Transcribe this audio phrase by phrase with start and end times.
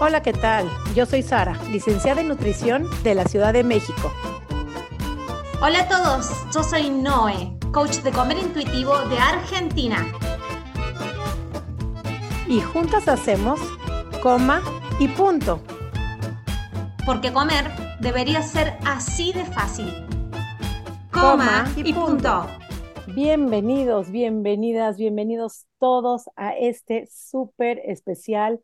[0.00, 0.68] Hola, ¿qué tal?
[0.96, 4.12] Yo soy Sara, licenciada en nutrición de la Ciudad de México.
[5.62, 10.04] Hola a todos, yo soy Noé, coach de comer intuitivo de Argentina.
[12.48, 13.60] Y juntas hacemos
[14.20, 14.62] coma
[14.98, 15.62] y punto.
[17.06, 17.70] Porque comer
[18.00, 19.92] debería ser así de fácil.
[21.12, 22.48] Coma, y, punto.
[23.14, 28.60] Bienvenidos, bienvenidas, bienvenidos todos a este súper especial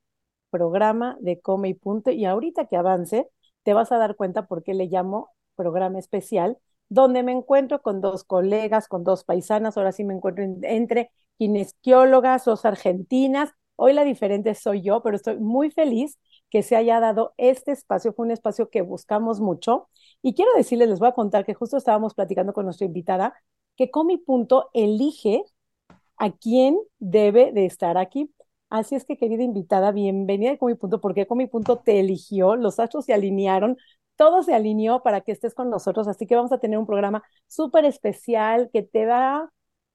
[0.51, 2.11] programa de Come y Punto.
[2.11, 3.29] Y ahorita que avance,
[3.63, 8.01] te vas a dar cuenta por qué le llamo programa especial, donde me encuentro con
[8.01, 9.77] dos colegas, con dos paisanas.
[9.77, 13.51] Ahora sí me encuentro entre kinesiólogas, dos argentinas.
[13.77, 16.19] Hoy la diferente soy yo, pero estoy muy feliz
[16.51, 18.13] que se haya dado este espacio.
[18.13, 19.89] Fue un espacio que buscamos mucho.
[20.23, 23.35] Y quiero decirles, les voy a contar que justo estábamos platicando con nuestra invitada,
[23.77, 25.45] que Comi Punto elige
[26.17, 28.31] a quién debe de estar aquí.
[28.71, 32.79] Así es que, querida invitada, bienvenida a Comi Punto, porque Comi Punto te eligió, los
[32.79, 33.77] astros se alinearon,
[34.17, 37.25] todo se alineó para que estés con nosotros, así que vamos a tener un programa
[37.49, 39.51] súper especial que te va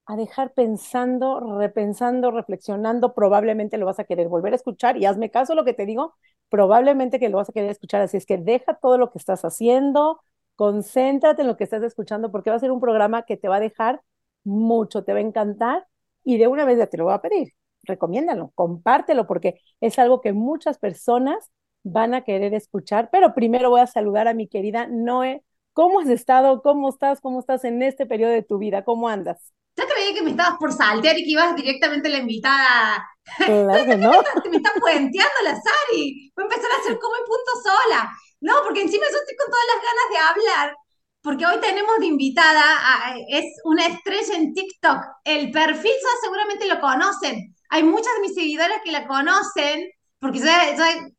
[0.06, 5.30] a dejar pensando, repensando, reflexionando, probablemente lo vas a querer volver a escuchar y hazme
[5.30, 6.14] caso lo que te digo,
[6.50, 9.42] probablemente que lo vas a querer escuchar, así es que deja todo lo que estás
[9.44, 10.20] haciendo,
[10.54, 13.56] concéntrate en lo que estás escuchando porque va a ser un programa que te va
[13.56, 14.02] a dejar
[14.44, 15.86] mucho, te va a encantar
[16.24, 17.54] y de una vez ya te lo voy a pedir
[17.86, 21.50] recomiéndalo, compártelo, porque es algo que muchas personas
[21.82, 23.08] van a querer escuchar.
[23.10, 25.42] Pero primero voy a saludar a mi querida Noé.
[25.72, 26.62] ¿Cómo has estado?
[26.62, 27.20] ¿Cómo estás?
[27.20, 28.84] ¿Cómo estás en este periodo de tu vida?
[28.84, 29.52] ¿Cómo andas?
[29.76, 33.06] Ya creí que me estabas por saltear y que ibas directamente a la invitada.
[33.44, 34.10] Claro que no.
[34.50, 36.32] me está puenteando la Sari.
[36.34, 38.10] Voy a empezar a hacer como en punto sola.
[38.40, 40.76] No, porque encima yo estoy con todas las ganas de hablar
[41.26, 42.62] porque hoy tenemos de invitada,
[43.28, 44.98] es una estrella en TikTok.
[45.24, 45.90] El perfil
[46.22, 47.55] seguramente lo conocen.
[47.70, 50.46] Hay muchas de mis seguidoras que la conocen, porque yo,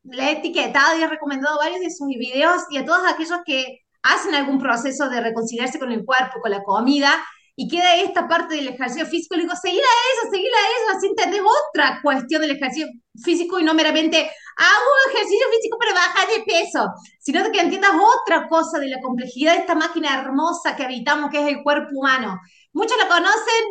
[0.03, 3.79] le he etiquetado y he recomendado varios de sus videos y a todos aquellos que
[4.03, 7.11] hacen algún proceso de reconciliarse con el cuerpo, con la comida,
[7.59, 10.97] y queda esta parte del ejercicio físico, le digo, seguir a ella, seguir a ella,
[10.97, 12.87] así entendés otra cuestión del ejercicio
[13.23, 16.87] físico y no meramente hago ejercicio físico para bajar de peso,
[17.19, 21.41] sino que entiendas otra cosa de la complejidad de esta máquina hermosa que habitamos, que
[21.41, 22.39] es el cuerpo humano.
[22.73, 23.63] Muchos la conocen,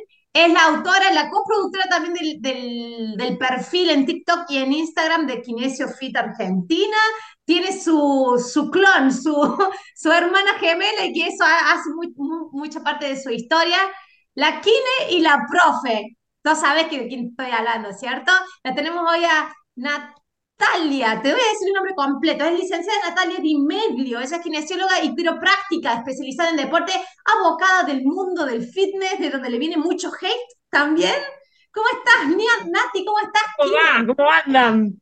[0.45, 5.41] es la autora, la coproductora también del, del, perfil en TikTok y en Instagram de
[5.41, 6.97] Kinesio Fit Argentina.
[7.45, 9.33] Tiene su, su clon, su,
[9.95, 11.91] su hermana gemela y que eso hace
[12.53, 13.79] mucha parte de su historia.
[14.35, 16.17] La Kine y la profe.
[16.43, 18.33] Tú sabes de quién estoy hablando, ¿cierto?
[18.63, 20.13] La tenemos hoy a Nat
[20.59, 24.43] Natalia, te voy a decir el nombre completo, es licenciada Natalia Di Meglio, ella es
[24.43, 26.93] kinesióloga y quiropráctica especializada en deporte,
[27.25, 31.15] abocada del mundo del fitness, de donde le viene mucho hate también.
[31.71, 33.05] ¿Cómo estás, Nati?
[33.05, 33.43] ¿Cómo estás?
[33.59, 34.15] ¿Cómo va?
[34.15, 35.01] ¿Cómo andan?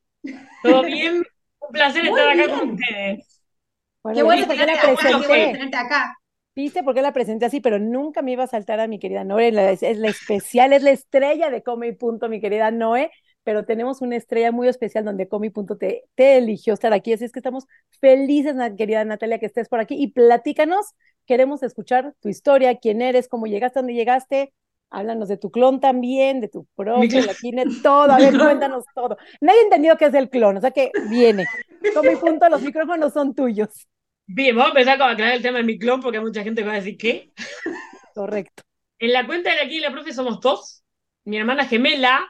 [0.63, 1.25] ¿Todo bien?
[1.61, 3.43] Un placer estar acá con ustedes.
[4.13, 5.77] qué bueno que la presenté.
[5.77, 6.17] acá.
[6.57, 9.23] Viste por qué la presenté así, pero nunca me iba a saltar a mi querida
[9.25, 9.49] Noé.
[9.81, 13.13] Es la especial, es la estrella de Come y Punto, mi querida Noé
[13.45, 17.13] pero tenemos una estrella muy especial donde Comi.te te, te eligió estar aquí.
[17.13, 17.67] Así es que estamos
[18.01, 20.95] felices, querida Natalia, que estés por aquí y platícanos.
[21.27, 24.53] Queremos escuchar tu historia, quién eres, cómo llegaste, dónde llegaste.
[24.91, 28.11] Háblanos de tu clon también, de tu propio, la tiene todo.
[28.13, 29.17] A ver, cuéntanos todo.
[29.41, 31.45] Nadie ha entendido qué es el clon, o sea que viene.
[31.95, 33.87] Comi punto, los micrófonos son tuyos.
[34.27, 36.73] Bien, vamos a empezar a aclarar el tema de mi clon porque mucha gente va
[36.73, 37.33] a decir ¿qué?
[38.15, 38.63] Correcto.
[38.99, 40.83] En la cuenta de aquí, la profe, somos dos.
[41.25, 42.27] Mi hermana gemela,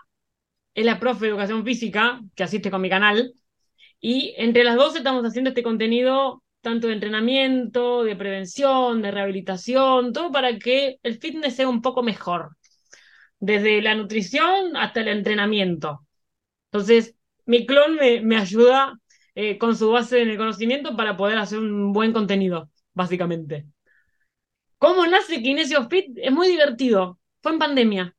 [0.74, 3.32] es la profe de educación física que asiste con mi canal.
[4.00, 10.12] Y entre las dos estamos haciendo este contenido tanto de entrenamiento, de prevención, de rehabilitación,
[10.12, 12.56] todo para que el fitness sea un poco mejor,
[13.38, 16.06] desde la nutrición hasta el entrenamiento.
[16.72, 17.14] Entonces,
[17.46, 18.98] mi clon me, ayuda
[19.34, 23.66] eh, con su base en el conocimiento para poder hacer un buen contenido, básicamente.
[24.78, 26.16] ¿Cómo nace Kinesio Fit?
[26.16, 27.18] Es muy divertido.
[27.42, 28.14] Fue en pandemia.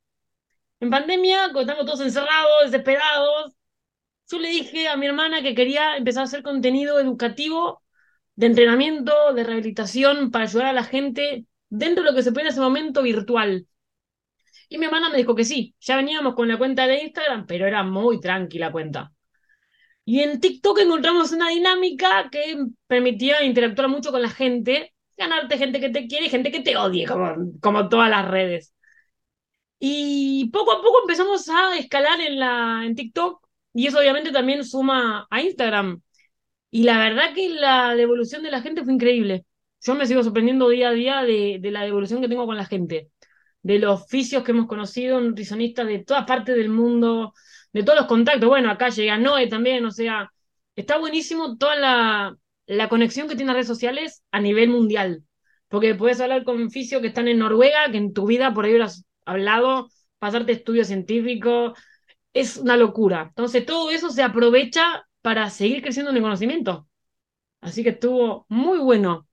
[0.80, 3.54] En pandemia, cuando estamos todos encerrados, desesperados,
[4.30, 7.84] yo le dije a mi hermana que quería empezar a hacer contenido educativo
[8.36, 12.48] de entrenamiento, de rehabilitación, para ayudar a la gente dentro de lo que se puede
[12.48, 13.68] en ese momento virtual.
[14.70, 17.68] Y mi hermana me dijo que sí, ya veníamos con la cuenta de Instagram, pero
[17.68, 19.14] era muy tranquila cuenta.
[20.04, 22.58] Y en TikTok encontramos una dinámica que
[22.88, 26.78] permitía interactuar mucho con la gente, ganarte gente que te quiere y gente que te
[26.78, 28.75] odie, como, como todas las redes.
[29.80, 34.64] Y poco a poco empezamos a escalar en, la, en TikTok y eso obviamente también
[34.64, 36.02] suma a Instagram.
[36.72, 39.46] Y la verdad que la devolución de la gente fue increíble.
[39.82, 42.66] Yo me sigo sorprendiendo día a día de, de la devolución que tengo con la
[42.66, 43.12] gente,
[43.62, 47.34] de los oficios que hemos conocido, nutricionistas de todas partes del mundo,
[47.74, 48.50] de todos los contactos.
[48.50, 50.32] Bueno, acá llega Noé también, o sea,
[50.76, 52.38] está buenísimo toda la,
[52.68, 55.24] la conexión que tienen las redes sociales a nivel mundial.
[55.68, 58.72] Porque puedes hablar con fisios que están en Noruega, que en tu vida por ahí
[58.72, 59.90] hubieras hablado,
[60.20, 61.78] pasarte estudios científicos,
[62.34, 63.28] es una locura.
[63.30, 66.88] Entonces todo eso se aprovecha para seguir creciendo en el conocimiento.
[67.62, 69.28] Así que estuvo muy bueno.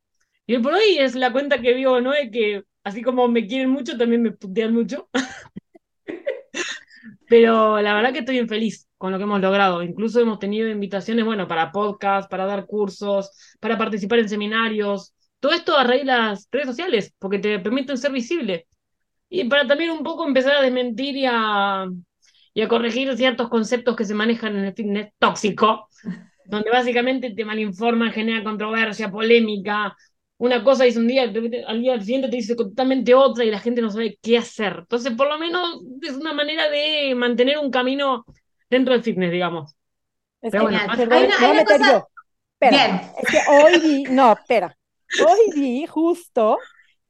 [0.46, 3.98] Y por hoy es la cuenta que vio Noé, que así como me quieren mucho,
[3.98, 5.08] también me putean mucho.
[7.28, 9.82] Pero la verdad que estoy bien feliz con lo que hemos logrado.
[9.82, 13.30] Incluso hemos tenido invitaciones, bueno, para podcast, para dar cursos,
[13.60, 15.14] para participar en seminarios.
[15.40, 18.66] Todo esto a raíz de las redes sociales, porque te permiten ser visible.
[19.34, 21.86] Y para también un poco empezar a desmentir y a,
[22.52, 25.88] y a corregir ciertos conceptos que se manejan en el fitness tóxico,
[26.44, 29.96] donde básicamente te malinforman, genera controversia, polémica,
[30.36, 33.80] una cosa dice un día, al día siguiente te dice totalmente otra y la gente
[33.80, 34.80] no sabe qué hacer.
[34.80, 38.26] Entonces, por lo menos es una manera de mantener un camino
[38.68, 39.74] dentro del fitness, digamos.
[40.42, 42.04] Es Pero bueno, hay una, hay una cosa...
[42.60, 44.76] Espera, es que hoy vi, no, espera,
[45.26, 46.58] hoy vi justo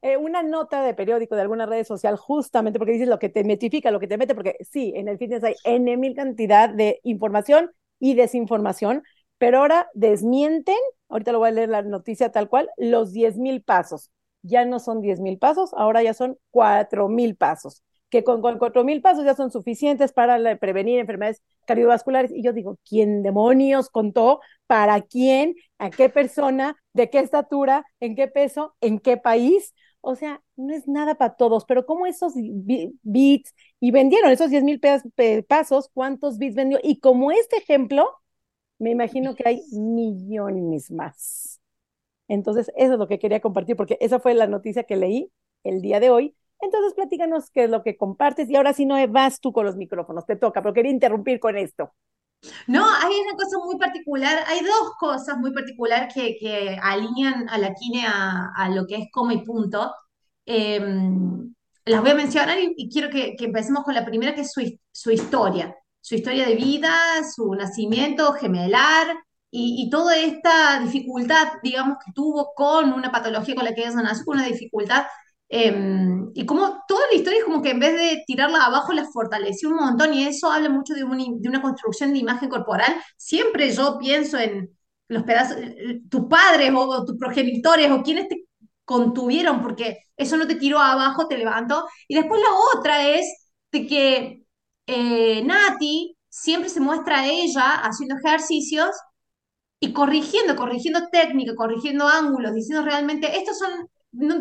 [0.03, 3.43] eh, una nota de periódico de alguna red social justamente porque dices lo que te
[3.45, 6.99] metifica, lo que te mete, porque sí, en el fitness hay N mil cantidad de
[7.03, 9.03] información y desinformación,
[9.37, 10.75] pero ahora desmienten,
[11.09, 14.11] ahorita lo voy a leer la noticia tal cual, los 10 mil pasos.
[14.41, 18.57] Ya no son 10 mil pasos, ahora ya son 4 mil pasos, que con, con
[18.59, 22.31] 4 mil pasos ya son suficientes para prevenir enfermedades cardiovasculares.
[22.31, 24.41] Y yo digo, ¿quién demonios contó?
[24.67, 25.55] ¿Para quién?
[25.77, 26.75] ¿A qué persona?
[26.93, 27.85] ¿De qué estatura?
[28.01, 28.75] ¿En qué peso?
[28.81, 29.73] ¿En qué país?
[30.05, 34.63] O sea, no es nada para todos, pero como esos bits y vendieron esos 10
[34.63, 34.79] mil
[35.47, 36.79] pasos, ¿cuántos bits vendió?
[36.83, 38.09] Y como este ejemplo,
[38.79, 41.61] me imagino que hay millones más.
[42.27, 45.31] Entonces, eso es lo que quería compartir, porque esa fue la noticia que leí
[45.63, 46.35] el día de hoy.
[46.61, 49.75] Entonces, platícanos qué es lo que compartes y ahora sí no vas tú con los
[49.77, 51.93] micrófonos, te toca, pero quería interrumpir con esto.
[52.67, 57.57] No, hay una cosa muy particular, hay dos cosas muy particulares que, que alinean a
[57.57, 59.93] la Kine a, lo que es como y punto.
[60.45, 61.53] Em,
[61.85, 64.61] las voy a mencionar y, quiero que, empecemos con la primera, que es su,
[64.91, 66.93] su historia su historia de vida,
[67.33, 69.07] su nacimiento gemelar
[69.49, 74.23] y, toda esta dificultad, digamos, que tuvo con una patología con la que ella nació,
[74.27, 75.05] una dificultad.
[75.55, 79.05] Em, y como toda la historia es como que en vez de tirarla abajo la
[79.05, 82.91] fortaleció un montón y eso habla mucho de, de una construcción de imagen corporal.
[83.17, 84.75] Siempre yo pienso en
[85.09, 85.57] los pedazos,
[86.09, 88.45] tus padres o, tus progenitores o quienes te
[88.83, 91.85] contuvieron, porque eso no te tiró abajo, te levantó.
[92.07, 94.45] Y después la otra es de que
[94.87, 98.89] eh, Nati siempre se muestra a ella haciendo ejercicios
[99.79, 104.35] y corrigiendo, corrigiendo técnica, corrigiendo ángulos, diciendo realmente, estos son, no,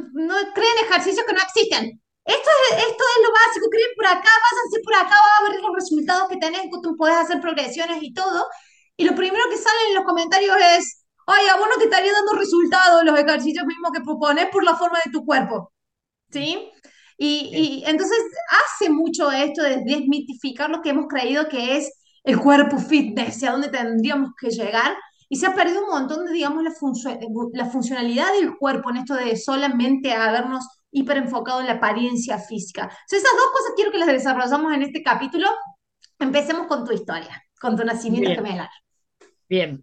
[0.55, 2.01] creen ejercicios que no existen.
[2.25, 5.61] Esto es, esto es lo básico, creen por acá, váyanse por acá, va a ver
[5.61, 8.47] los resultados que tenés, tú puedes hacer progresiones y todo.
[8.97, 12.13] Y lo primero que sale en los comentarios es, ay, a vos no te estaría
[12.13, 15.73] dando resultados los ejercicios mismos que propones por la forma de tu cuerpo.
[16.31, 16.71] ¿Sí?
[17.19, 18.19] Y, entonces
[18.51, 21.93] hace mucho esto de desmitificar lo que hemos creído que es
[22.25, 24.97] el cuerpo fitness y a dónde tendríamos que llegar.
[25.33, 26.73] Y se ha perdido un montón de, digamos, la,
[27.55, 32.83] la funcionalidad del cuerpo en esto de solamente habernos hiper enfocado en la apariencia física.
[32.83, 35.49] Entonces, esas dos cosas quiero que las desarrollamos en este capítulo.
[36.19, 38.69] Empecemos con tu historia, con tu nacimiento gemelar.
[39.49, 39.83] Bien.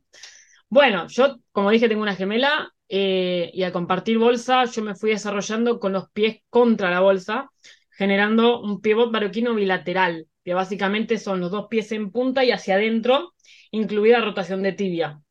[0.69, 5.09] Bueno, yo, como dije, tengo una gemela eh, y al compartir bolsa yo me fui
[5.09, 7.49] desarrollando con los pies contra la bolsa,
[7.89, 12.75] generando un pivot baroquino bilateral, que básicamente son los dos pies en punta y hacia
[12.75, 13.33] adentro,
[13.71, 15.21] incluida rotación de tibia.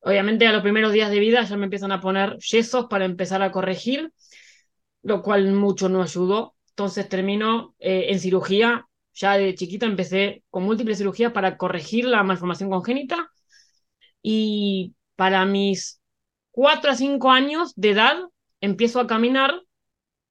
[0.00, 3.42] Obviamente a los primeros días de vida ya me empiezan a poner yesos para empezar
[3.42, 4.12] a corregir,
[5.02, 6.54] lo cual mucho no ayudó.
[6.70, 8.86] Entonces termino eh, en cirugía.
[9.14, 13.30] Ya de chiquita empecé con múltiples cirugías para corregir la malformación congénita.
[14.22, 16.00] Y para mis
[16.52, 18.16] 4 a 5 años de edad
[18.60, 19.60] empiezo a caminar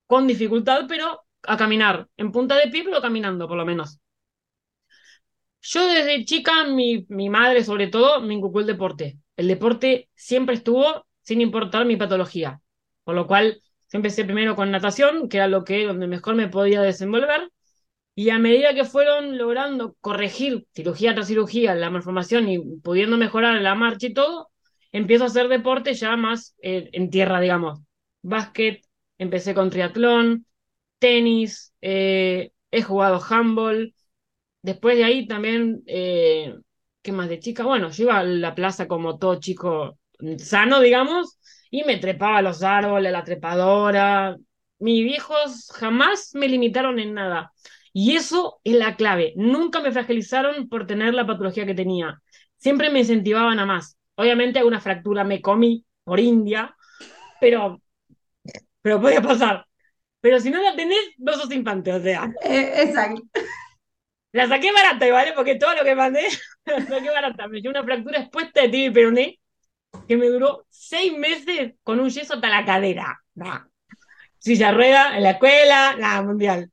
[0.08, 4.00] con dificultad, pero a caminar, en punta de pie, pero caminando por lo menos.
[5.62, 9.18] Yo desde chica, mi, mi madre sobre todo, me inculcó el deporte.
[9.36, 12.62] El deporte siempre estuvo sin importar mi patología,
[13.04, 13.62] por lo cual
[13.92, 17.50] empecé primero con natación, que era lo que donde mejor me podía desenvolver,
[18.16, 23.62] y a medida que fueron logrando corregir cirugía tras cirugía la malformación y pudiendo mejorar
[23.62, 24.50] la marcha y todo,
[24.92, 27.82] empiezo a hacer deporte ya más eh, en tierra, digamos.
[28.22, 28.86] Básquet,
[29.18, 30.46] empecé con triatlón,
[31.06, 33.94] tenis, eh, he jugado handball.
[34.62, 36.56] Después de ahí también, eh,
[37.02, 37.64] ¿qué más de chica?
[37.66, 39.98] Bueno, yo iba a la plaza como todo chico
[40.40, 44.36] sano, digamos, y me trepaba a los árboles, la trepadora.
[44.80, 47.52] Mis viejos jamás me limitaron en nada.
[47.94, 49.34] Y eso es la clave.
[49.36, 52.22] Nunca me fragilizaron por tener la patología que tenía
[52.58, 53.98] siempre me incentivaban a más.
[54.16, 56.76] Obviamente alguna fractura me comí por India,
[57.40, 57.82] pero,
[58.82, 59.66] pero podía pasar.
[60.26, 62.34] Pero si no la tenés, no sos infante, o sea.
[62.42, 63.22] Eh, exacto.
[64.32, 65.34] La saqué barata, ¿vale?
[65.34, 66.28] Porque todo lo que mandé,
[66.66, 67.48] la saqué barata.
[67.48, 69.40] Me dio una fractura expuesta de tibia y peroné
[70.08, 73.22] que me duró seis meses con un yeso hasta la cadera.
[73.36, 73.66] Nah.
[74.40, 76.72] Silla rueda en la escuela, nada, mundial.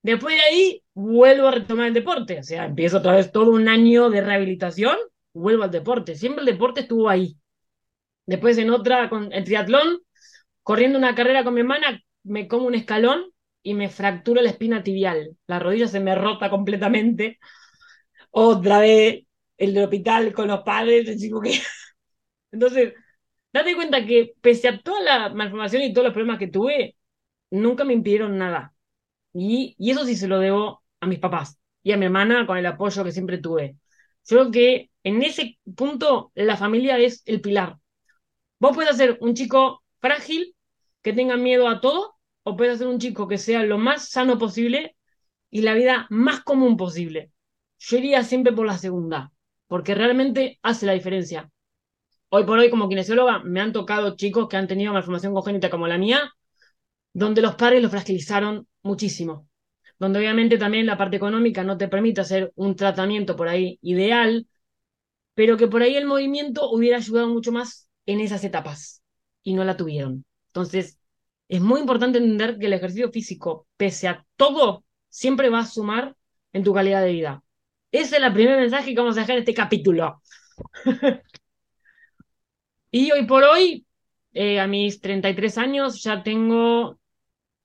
[0.00, 2.38] Después de ahí, vuelvo a retomar el deporte.
[2.38, 4.96] O sea, empiezo otra vez todo un año de rehabilitación,
[5.32, 6.14] vuelvo al deporte.
[6.14, 7.36] Siempre el deporte estuvo ahí.
[8.24, 9.98] Después en otra, con el triatlón,
[10.62, 13.24] corriendo una carrera con mi hermana, me como un escalón
[13.62, 15.36] y me fracturo la espina tibial.
[15.46, 17.38] La rodilla se me rota completamente.
[18.30, 19.24] Otra vez
[19.56, 21.60] el del hospital con los padres, el chico que...
[22.52, 22.94] Entonces,
[23.52, 26.96] date cuenta que pese a toda la malformación y todos los problemas que tuve,
[27.50, 28.74] nunca me impidieron nada.
[29.34, 32.58] Y, y eso sí se lo debo a mis papás y a mi hermana con
[32.58, 33.76] el apoyo que siempre tuve.
[34.28, 37.78] Yo creo que en ese punto la familia es el pilar.
[38.60, 40.54] Vos puedes ser un chico frágil,
[41.08, 44.36] que tenga miedo a todo, o puedes ser un chico que sea lo más sano
[44.36, 44.94] posible
[45.48, 47.32] y la vida más común posible.
[47.78, 49.32] Yo iría siempre por la segunda,
[49.68, 51.50] porque realmente hace la diferencia.
[52.28, 55.88] Hoy por hoy, como kinesióloga, me han tocado chicos que han tenido malformación congénita como
[55.88, 56.30] la mía,
[57.14, 59.48] donde los padres los fragilizaron muchísimo,
[59.98, 64.46] donde obviamente también la parte económica no te permite hacer un tratamiento por ahí ideal,
[65.34, 69.02] pero que por ahí el movimiento hubiera ayudado mucho más en esas etapas
[69.42, 70.26] y no la tuvieron.
[70.48, 70.97] Entonces,
[71.48, 76.14] es muy importante entender que el ejercicio físico, pese a todo, siempre va a sumar
[76.52, 77.42] en tu calidad de vida.
[77.90, 80.20] Ese es el primer mensaje que vamos a dejar en este capítulo.
[82.90, 83.86] y hoy por hoy,
[84.34, 86.98] eh, a mis 33 años, ya tengo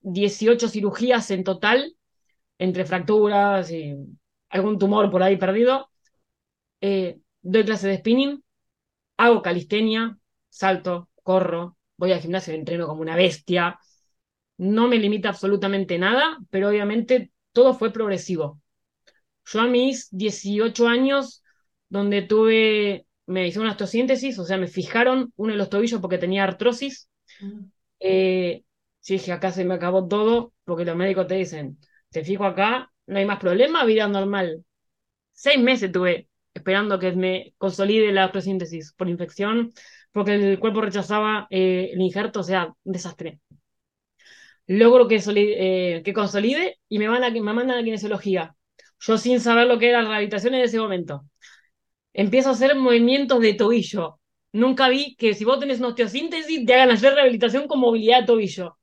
[0.00, 1.94] 18 cirugías en total,
[2.58, 3.94] entre fracturas y
[4.48, 5.90] algún tumor por ahí perdido.
[6.80, 8.42] Eh, doy clase de spinning,
[9.18, 13.78] hago calistenia, salto, corro, voy al gimnasio y entreno como una bestia.
[14.56, 18.60] No me limita absolutamente nada, pero obviamente todo fue progresivo.
[19.46, 21.42] Yo a mis 18 años,
[21.88, 26.18] donde tuve, me hicieron una osteosíntesis, o sea, me fijaron uno de los tobillos porque
[26.18, 27.08] tenía artrosis.
[27.40, 27.60] Mm.
[28.00, 28.64] Eh,
[29.00, 31.78] sí, dije, acá se me acabó todo, porque los médicos te dicen,
[32.10, 34.64] te fijo acá, no hay más problema, vida normal.
[35.32, 39.72] Seis meses tuve esperando que me consolide la osteosíntesis por infección,
[40.14, 43.40] porque el cuerpo rechazaba eh, el injerto, o sea, un desastre.
[44.68, 48.54] Logro que, eh, que consolide y me, van a, me mandan a kinesiología.
[49.00, 51.24] Yo sin saber lo que era la rehabilitación en ese momento.
[52.12, 54.20] Empiezo a hacer movimientos de tobillo.
[54.52, 58.26] Nunca vi que si vos tenés una osteosíntesis te hagan hacer rehabilitación con movilidad de
[58.26, 58.78] tobillo.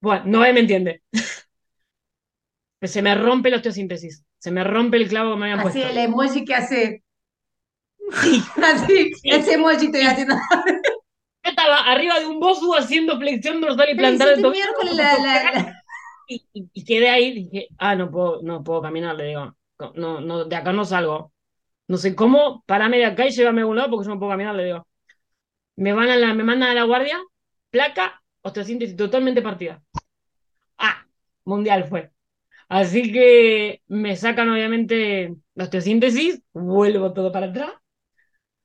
[0.00, 1.02] Bueno, no me entiende.
[2.82, 4.24] Se me rompe la osteosíntesis.
[4.38, 5.80] Se me rompe el clavo que me habían puesto.
[5.80, 7.02] Así el emoji que hace
[8.62, 10.34] Así, ese emoji estoy haciendo.
[11.44, 14.64] Yo estaba arriba de un bosu haciendo flexión dorsal y plantar el tobillo.
[16.26, 19.56] Y, y, quedé ahí dije, ah, no puedo, no puedo caminar, le digo,
[19.94, 21.32] no, no, de acá no salgo.
[21.86, 24.32] No sé cómo, parame de acá y llévame a algún lado porque yo no puedo
[24.32, 24.86] caminar, le digo.
[25.76, 27.18] Me, van a la, me mandan a la guardia,
[27.70, 29.82] placa, osteosíntesis totalmente partida.
[30.76, 31.06] Ah,
[31.44, 32.10] mundial fue.
[32.68, 37.72] Así que me sacan obviamente la osteosíntesis, vuelvo todo para atrás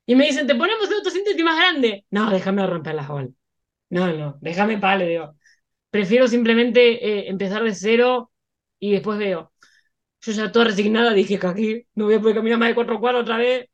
[0.06, 2.06] y me dicen, ¿te ponemos el autosíntesis más grande?
[2.12, 3.32] No, déjame romper la bolas.
[3.90, 5.36] No, no, déjame para, le digo.
[5.90, 8.32] Prefiero simplemente eh, empezar de cero
[8.80, 9.54] y después veo.
[10.22, 13.00] Yo ya toda resignada dije que aquí no voy a poder caminar más de cuatro
[13.00, 13.70] cuadros otra vez.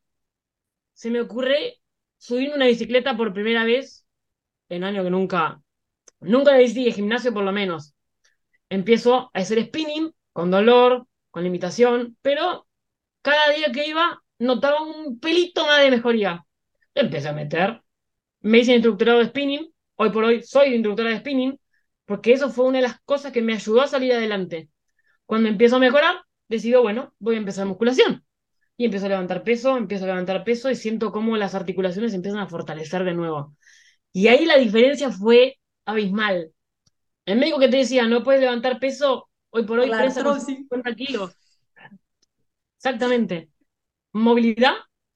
[0.93, 1.79] Se me ocurre
[2.17, 4.05] subirme una bicicleta por primera vez
[4.69, 5.61] en año que nunca,
[6.19, 7.93] nunca le hice gimnasio por lo menos.
[8.69, 12.67] Empiezo a hacer spinning con dolor, con limitación, pero
[13.21, 16.45] cada día que iba notaba un pelito más de mejoría.
[16.95, 17.81] Empecé a meter.
[18.41, 19.71] Me hice instructorado de spinning.
[19.95, 21.59] Hoy por hoy soy instructora de spinning,
[22.05, 24.69] porque eso fue una de las cosas que me ayudó a salir adelante.
[25.25, 28.25] Cuando empiezo a mejorar, decido, bueno, voy a empezar musculación.
[28.77, 32.39] Y empiezo a levantar peso, empiezo a levantar peso y siento cómo las articulaciones empiezan
[32.39, 33.55] a fortalecer de nuevo.
[34.13, 36.53] Y ahí la diferencia fue abismal.
[37.25, 41.35] El médico que te decía, no puedes levantar peso, hoy por hoy pesa 50 kilos.
[42.77, 43.49] Exactamente
[44.11, 44.73] movilidad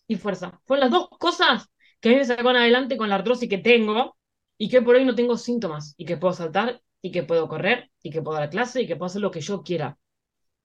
[0.07, 0.59] y fuerza.
[0.65, 1.69] Fueron las dos cosas
[1.99, 4.17] que a mí me sacaron adelante con la artrosis que tengo
[4.57, 7.91] y que por hoy no tengo síntomas y que puedo saltar y que puedo correr
[8.01, 9.97] y que puedo dar clase y que puedo hacer lo que yo quiera.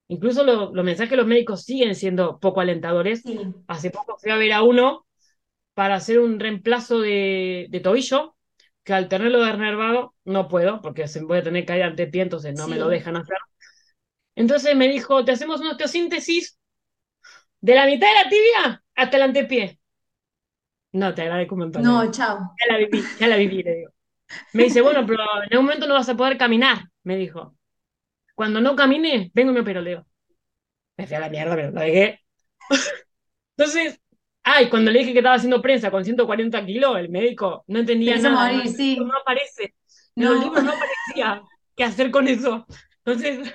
[0.09, 3.23] Incluso los mensajes de los médicos siguen siendo poco alentadores.
[3.67, 5.07] Hace poco fui a ver a uno
[5.75, 8.35] para hacer un reemplazo de, tobillo,
[8.83, 12.23] que al tenerlo nervado no puedo, porque se voy a tener que ir ante pie,
[12.23, 13.37] entonces no me lo dejan hacer.
[14.35, 16.59] Entonces me dijo, te hacemos una osteosíntesis
[17.61, 19.79] de la mitad de la tibia hasta el antepié.
[20.93, 21.83] No, te agradezco un montón.
[21.83, 22.55] No, chao.
[22.61, 23.91] Ya la viví, ya la viví, le digo.
[24.53, 27.55] Me dice, bueno, pero en algún momento no vas a poder caminar, me dijo.
[28.35, 30.07] Cuando no camine, vengo y me opero, Leo.
[30.97, 32.21] Me fui a la mierda, pero lo dejé.
[33.57, 34.01] Entonces,
[34.43, 38.17] ay, cuando le dije que estaba haciendo prensa con 140 kilos, el médico no entendía
[38.19, 38.53] nada.
[38.53, 38.97] Morir, sí.
[38.99, 39.75] No aparece.
[40.15, 40.35] No.
[40.35, 41.43] los libros no aparecía
[41.77, 42.67] qué hacer con eso.
[43.05, 43.53] Entonces,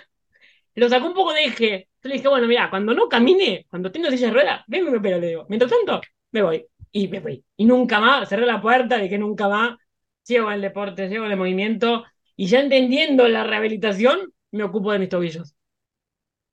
[0.76, 1.90] lo sacó un poco de eje.
[2.04, 4.92] Yo le dije, bueno, mira, cuando no camine, cuando tenga silla de ruedas, vengo y
[4.92, 5.46] me opero, le digo.
[5.48, 6.66] Mientras tanto, me voy.
[6.92, 7.44] Y me fui.
[7.56, 9.78] Y nunca más, cerré la puerta, dije nunca más,
[10.22, 12.04] sigo en el deporte, sigo en el movimiento.
[12.36, 15.56] Y ya entendiendo la rehabilitación, me ocupo de mis tobillos.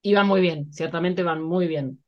[0.03, 2.03] Y van muy bien, ciertamente van muy bien.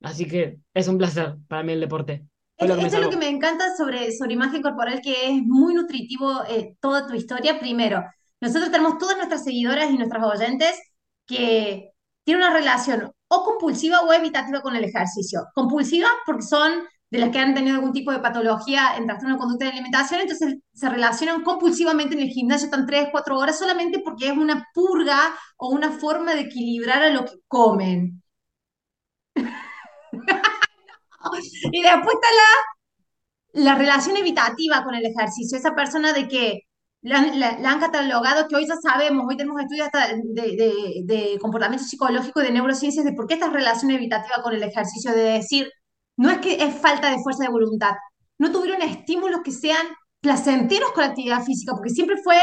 [0.00, 2.24] Así que es un placer para mí el deporte.
[2.56, 6.76] Esto es lo que me encanta sobre, sobre imagen corporal, que es muy nutritivo eh,
[6.80, 7.58] toda tu historia.
[7.58, 8.04] Primero,
[8.40, 10.80] nosotros tenemos todas nuestras seguidoras y nuestras oyentes
[11.26, 11.93] que
[12.24, 15.46] tienen una relación o compulsiva o evitativa con el ejercicio.
[15.54, 19.40] Compulsiva porque son de las que han tenido algún tipo de patología en trastorno de
[19.40, 24.00] conducta de alimentación, entonces se relacionan compulsivamente en el gimnasio, están 3, 4 horas solamente
[24.00, 28.20] porque es una purga o una forma de equilibrar a lo que comen.
[31.72, 32.28] y después está
[33.52, 36.62] la, la relación evitativa con el ejercicio, esa persona de que
[37.04, 39.88] la, han catalogado, que hoy ya sabemos, hoy tenemos estudios
[40.24, 44.62] de, de, comportamiento psicológico y de neurociencias de por qué esta relación evitativa con el
[44.62, 45.70] ejercicio, de decir,
[46.16, 47.92] no es que es falta de fuerza de voluntad,
[48.38, 49.86] no tuvieron estímulos que sean
[50.20, 52.38] placenteros con la actividad física, porque siempre fue,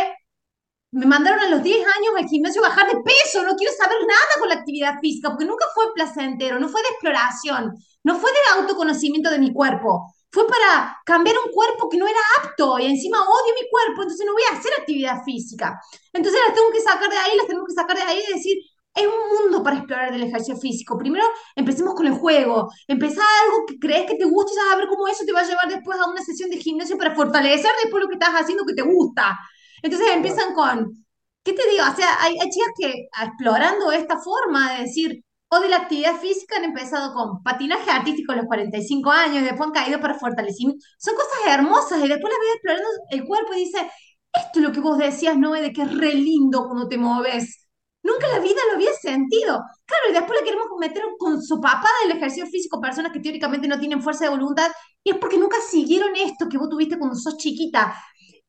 [0.91, 3.97] me mandaron a los 10 años al gimnasio a bajar de peso, no quiero saber
[4.07, 8.29] nada con la actividad física, porque nunca fue placentero, no fue de exploración, no fue
[8.29, 12.85] de autoconocimiento de mi cuerpo, fue para cambiar un cuerpo que no era apto y
[12.85, 15.79] encima odio mi cuerpo, entonces no voy a hacer actividad física.
[16.13, 18.57] Entonces las tengo que sacar de ahí, las tengo que sacar de ahí y decir,
[18.93, 20.97] hay un mundo para explorar del ejercicio físico.
[20.97, 22.69] Primero empecemos con el juego.
[22.87, 25.41] Empezá algo que crees que te gusta y vas a ver cómo eso te va
[25.41, 28.65] a llevar después a una sesión de gimnasio para fortalecer después lo que estás haciendo
[28.65, 29.37] que te gusta.
[29.81, 31.05] Entonces empiezan con,
[31.43, 31.83] ¿qué te digo?
[31.91, 36.15] O sea, hay, hay chicas que explorando esta forma de decir, o de la actividad
[36.15, 40.85] física han empezado con patinaje artístico a los 45 años, después han caído para fortalecimiento.
[40.97, 43.91] Son cosas hermosas y después las ves explorando el cuerpo y dice,
[44.31, 47.67] esto es lo que vos decías, Noé, de que es re lindo cuando te mueves.
[48.01, 49.59] Nunca en la vida lo había sentido.
[49.85, 53.67] Claro, y después le queremos meter con su papá del ejercicio físico personas que teóricamente
[53.67, 54.71] no tienen fuerza de voluntad
[55.03, 57.93] y es porque nunca siguieron esto que vos tuviste cuando sos chiquita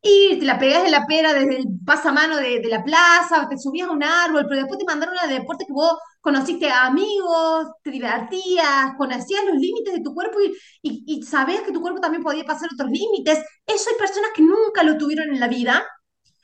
[0.00, 3.88] y te la pegás de la pera desde el pasamano de, la plaza, te subías
[3.88, 7.90] a un árbol, pero después te mandaron a deporte que vos conociste a amigos, te
[7.90, 12.22] divertías, conocías los límites de tu cuerpo y, y, y sabías que tu cuerpo también
[12.22, 13.40] podía pasar otros límites.
[13.66, 15.84] Eso hay personas que nunca lo tuvieron en la vida.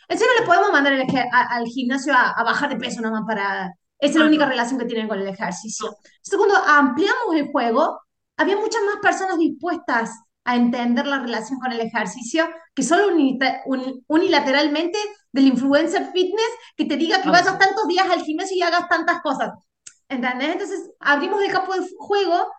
[0.08, 3.72] En serio, le podemos mandar al gimnasio a, bajar de peso nomás para...
[4.00, 5.88] Esa es la única relación que tienen con el ejercicio.
[5.88, 8.00] Entonces, cuando ampliamos el juego,
[8.36, 10.12] había muchas más personas dispuestas
[10.44, 13.08] a entender la relación con el ejercicio que solo
[14.06, 14.98] unilateralmente
[15.30, 19.20] del influencer fitness que te diga que vayas tantos días al gimnasio y hagas tantas
[19.20, 19.50] cosas.
[20.08, 20.52] ¿Entendés?
[20.52, 22.50] Entonces abrimos el campo de juego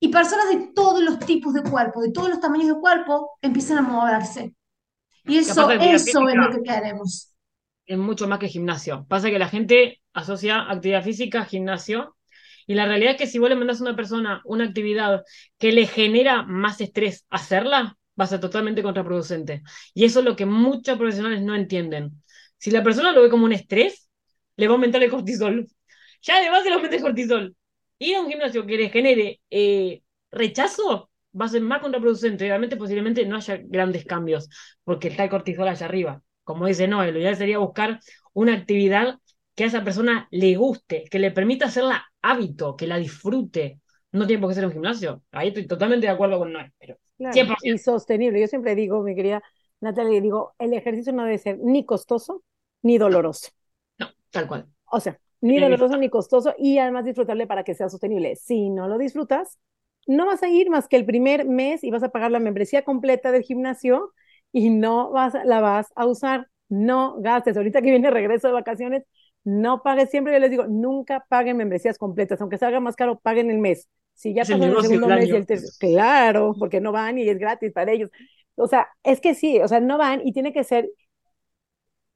[0.00, 3.78] y personas de todos los tipos de cuerpo, de todos los tamaños de cuerpo, empiezan
[3.78, 4.54] a moverse.
[5.24, 7.32] Y eso, eso es lo que queremos.
[7.86, 9.06] Es mucho más que gimnasio.
[9.08, 12.16] Pasa que la gente asocia actividad física a gimnasio
[12.66, 15.24] y la realidad es que si vos le mandás a una persona una actividad
[15.58, 19.62] que le genera más estrés hacerla, va a ser totalmente contraproducente.
[19.94, 22.22] Y eso es lo que muchos profesionales no entienden.
[22.58, 24.10] Si la persona lo ve como un estrés,
[24.56, 25.66] le va a aumentar el cortisol.
[26.22, 27.56] Ya además le aumenta el cortisol.
[27.98, 32.44] Ir a un gimnasio que le genere eh, rechazo va a ser más contraproducente.
[32.44, 34.48] Obviamente, posiblemente no haya grandes cambios,
[34.84, 36.22] porque está el cortisol allá arriba.
[36.44, 38.00] Como dice Noel, lo ideal sería buscar
[38.32, 39.18] una actividad
[39.54, 43.80] que a esa persona le guste, que le permita hacerla hábito, que la disfrute.
[44.12, 45.22] No tiene por qué ser un gimnasio.
[45.32, 46.96] Ahí estoy totalmente de acuerdo con Noé, pero
[47.62, 48.40] Y sostenible.
[48.40, 49.42] Yo siempre digo, mi querida
[49.80, 52.42] Natalia, digo, el ejercicio no debe ser ni costoso
[52.82, 53.50] ni doloroso.
[53.98, 54.68] No, tal cual.
[54.90, 58.36] O sea, ni doloroso ni costoso y además disfrutarle para que sea sostenible.
[58.36, 59.58] Si no lo disfrutas,
[60.06, 62.82] no vas a ir más que el primer mes y vas a pagar la membresía
[62.82, 64.12] completa del gimnasio
[64.52, 66.48] y no vas, la vas a usar.
[66.70, 67.56] No gastes.
[67.56, 69.04] Ahorita que viene regreso de vacaciones,
[69.44, 73.50] no pagues, siempre yo les digo, nunca paguen membresías completas, aunque salga más caro, paguen
[73.50, 73.88] el mes.
[74.14, 77.38] Si ya pagan el segundo mes y el tercer, claro, porque no van y es
[77.38, 78.10] gratis para ellos.
[78.56, 80.90] O sea, es que sí, o sea, no van y tiene que ser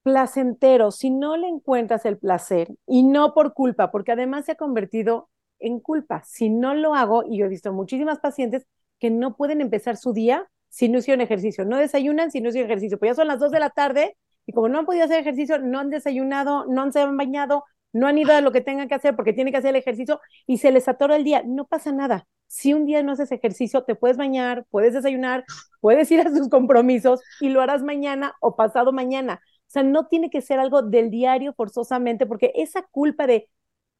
[0.02, 0.90] placentero.
[0.90, 5.28] Si no le encuentras el placer y no por culpa, porque además se ha convertido
[5.58, 6.22] en culpa.
[6.24, 8.66] Si no lo hago, y yo he visto muchísimas pacientes
[8.98, 12.70] que no pueden empezar su día si no hicieron ejercicio, no desayunan si no hicieron
[12.70, 15.20] ejercicio, pues ya son las dos de la tarde y como no han podido hacer
[15.20, 18.60] ejercicio, no han desayunado, no han se han bañado, no han ido a lo que
[18.62, 21.42] tengan que hacer porque tienen que hacer el ejercicio y se les atora el día.
[21.44, 22.26] No pasa nada.
[22.46, 25.44] Si un día no haces ejercicio, te puedes bañar, puedes desayunar,
[25.80, 29.40] puedes ir a tus compromisos y lo harás mañana o pasado mañana.
[29.72, 33.48] O sea, no tiene que ser algo del diario forzosamente porque esa culpa de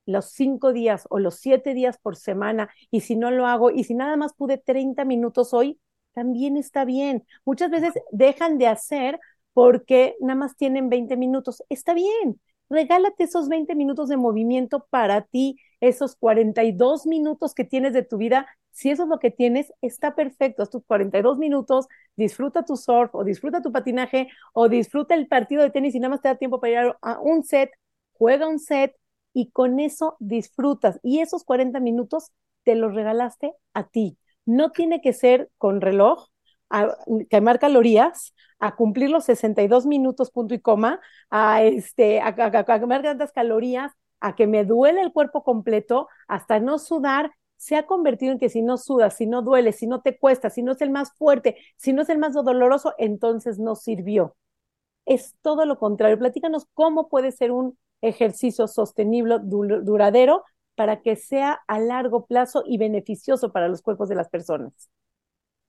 [0.07, 3.85] los cinco días o los siete días por semana y si no lo hago y
[3.85, 5.81] si nada más pude 30 minutos hoy,
[6.13, 7.25] también está bien.
[7.47, 9.19] Muchas veces dejan de hacer
[9.55, 11.63] porque nada más tienen 20 minutos.
[11.71, 17.93] Está bien, regálate esos 20 minutos de movimiento para ti, esos 42 minutos que tienes
[17.95, 18.47] de tu vida.
[18.73, 20.67] Si eso es lo que tienes, está perfecto.
[20.67, 25.71] Tus 42 minutos, disfruta tu surf o disfruta tu patinaje o disfruta el partido de
[25.71, 27.71] tenis y nada más te da tiempo para ir a un set,
[28.13, 28.97] juega un set
[29.33, 30.99] y con eso disfrutas.
[31.03, 32.33] Y esos 40 minutos
[32.65, 34.19] te los regalaste a ti.
[34.47, 36.29] No tiene que ser con reloj,
[36.71, 36.97] a
[37.29, 43.33] quemar calorías, a cumplir los 62 minutos punto y coma, a, este, a, quemar tantas
[43.33, 47.33] calorías, a que me duele el cuerpo completo, hasta no sudar,
[47.63, 50.51] se ha convertido en que si no sudas, si no duele, si no te cuesta,
[50.51, 54.35] si no es el más fuerte, si no es el más doloroso, entonces no sirvió.
[55.07, 56.19] Es todo lo contrario.
[56.19, 60.43] Platícanos cómo puede ser un ejercicio sostenible, duradero,
[60.75, 64.91] para que sea a largo plazo y beneficioso para los cuerpos de las personas.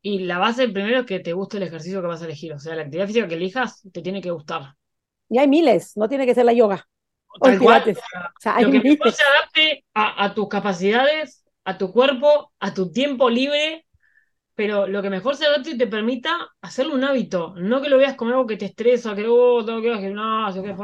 [0.02, 2.54] Y la base primero es que te guste el ejercicio que vas a elegir.
[2.54, 4.74] O sea, la actividad física que elijas te tiene que gustar.
[5.30, 6.88] Y hay miles, no tiene que ser la yoga.
[7.28, 12.54] Cual, o sea, lo que mejor se adapte a, a, tus capacidades, a tu cuerpo,
[12.60, 13.86] a tu tiempo libre,
[14.56, 17.54] pero lo que mejor se adapte y te permita hacerlo un hábito.
[17.58, 20.02] No que lo veas como algo que te estresa, que oh, tengo que ir al
[20.02, 20.76] gimnasio, que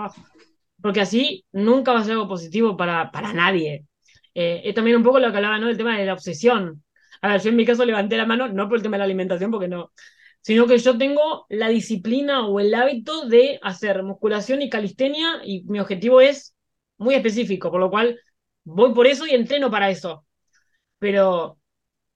[0.82, 3.86] Porque así nunca va a ser algo positivo para, para nadie.
[4.34, 5.68] Eh, es también un poco lo que hablaba, ¿no?
[5.68, 6.84] Del tema de la obsesión.
[7.22, 9.06] A ver, yo en mi caso levanté la mano, no por el tema de la
[9.06, 9.92] alimentación, porque no,
[10.42, 15.64] sino que yo tengo la disciplina o el hábito de hacer musculación y calistenia y
[15.66, 16.56] mi objetivo es
[16.98, 18.20] muy específico, por lo cual
[18.64, 20.26] voy por eso y entreno para eso.
[21.00, 21.58] Pero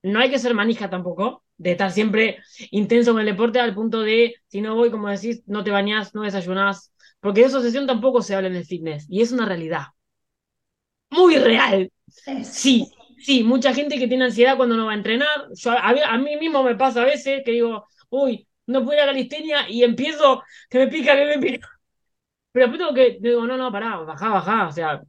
[0.04, 2.40] no hay que ser manija tampoco, de estar siempre
[2.72, 6.14] intenso con el deporte al punto de, si no voy, como decís, no te bañás,
[6.14, 9.46] no desayunás, porque de esa obsesión tampoco se habla en el fitness y es una
[9.46, 9.88] realidad.
[11.10, 11.92] Muy real.
[12.44, 12.92] Sí,
[13.24, 15.30] Sí, mucha gente que tiene ansiedad cuando no va a entrenar.
[15.54, 19.06] Yo, a, mí mismo me pasa a veces que digo, uy, no puedo ir a
[19.06, 21.70] la listenia y empiezo, que me pica, que me pica.
[22.52, 24.68] Pero después tengo que, digo, no, no, pará, bajá, bajá.
[24.68, 25.02] O sea,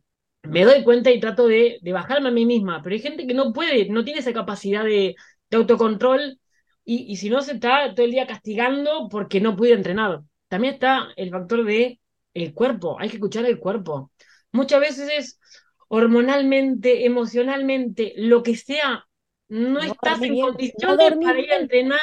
[0.44, 2.80] me doy cuenta y trato de, de bajarme a mí misma.
[2.82, 5.16] Pero hay gente que no puede, no tiene esa capacidad de,
[5.50, 6.38] de autocontrol
[6.84, 10.20] y, y, si no se está todo el día castigando porque no puede entrenar.
[10.48, 12.00] También está el factor de
[12.34, 14.10] el cuerpo, hay que escuchar el cuerpo.
[14.52, 15.40] Muchas veces es,
[15.88, 19.06] hormonalmente, emocionalmente, lo que sea,
[19.48, 22.00] no, estás en condiciones para ir a entrenar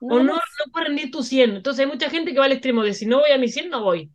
[0.00, 1.56] o no, no puedes rendir tu 100.
[1.56, 3.70] Entonces hay mucha gente que va al extremo de si no voy a mi 100,
[3.70, 4.10] no voy.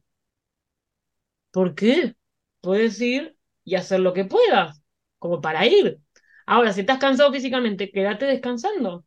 [1.52, 2.16] ¿Por qué?
[2.62, 4.82] Puedes ir y hacer lo que puedas,
[5.20, 6.00] como para ir.
[6.46, 9.06] Ahora, si estás cansado físicamente, quédate descansando.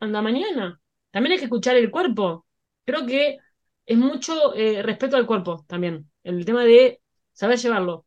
[0.00, 0.80] Anda mañana.
[1.10, 2.46] También hay que escuchar el cuerpo.
[2.84, 3.38] Creo que
[3.86, 6.10] es mucho eh, respeto al cuerpo también.
[6.22, 7.00] El tema de
[7.32, 8.06] saber llevarlo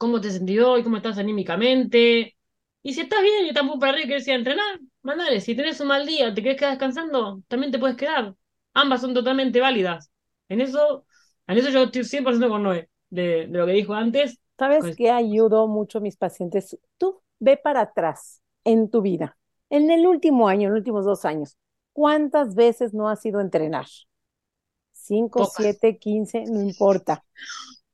[0.00, 2.36] cómo te sentís hoy, cómo estás anímicamente.
[2.82, 5.40] Y si estás bien y estás muy para arriba y quieres ir a entrenar, mandale.
[5.40, 8.34] Si tenés un mal día, te quieres quedar descansando, también te puedes quedar.
[8.72, 10.10] Ambas son totalmente válidas.
[10.48, 11.06] En eso,
[11.46, 14.40] en eso yo estoy 100% con Noé, de, lo que dijo antes.
[14.60, 16.78] ¿Sabes pues qué ayudó mucho a mis pacientes?
[16.98, 19.38] Tú ve para atrás en tu vida.
[19.70, 21.56] En el último año, en los últimos dos años,
[21.94, 23.86] ¿cuántas veces no has ido a entrenar?
[24.92, 27.24] Cinco, siete, quince, no importa.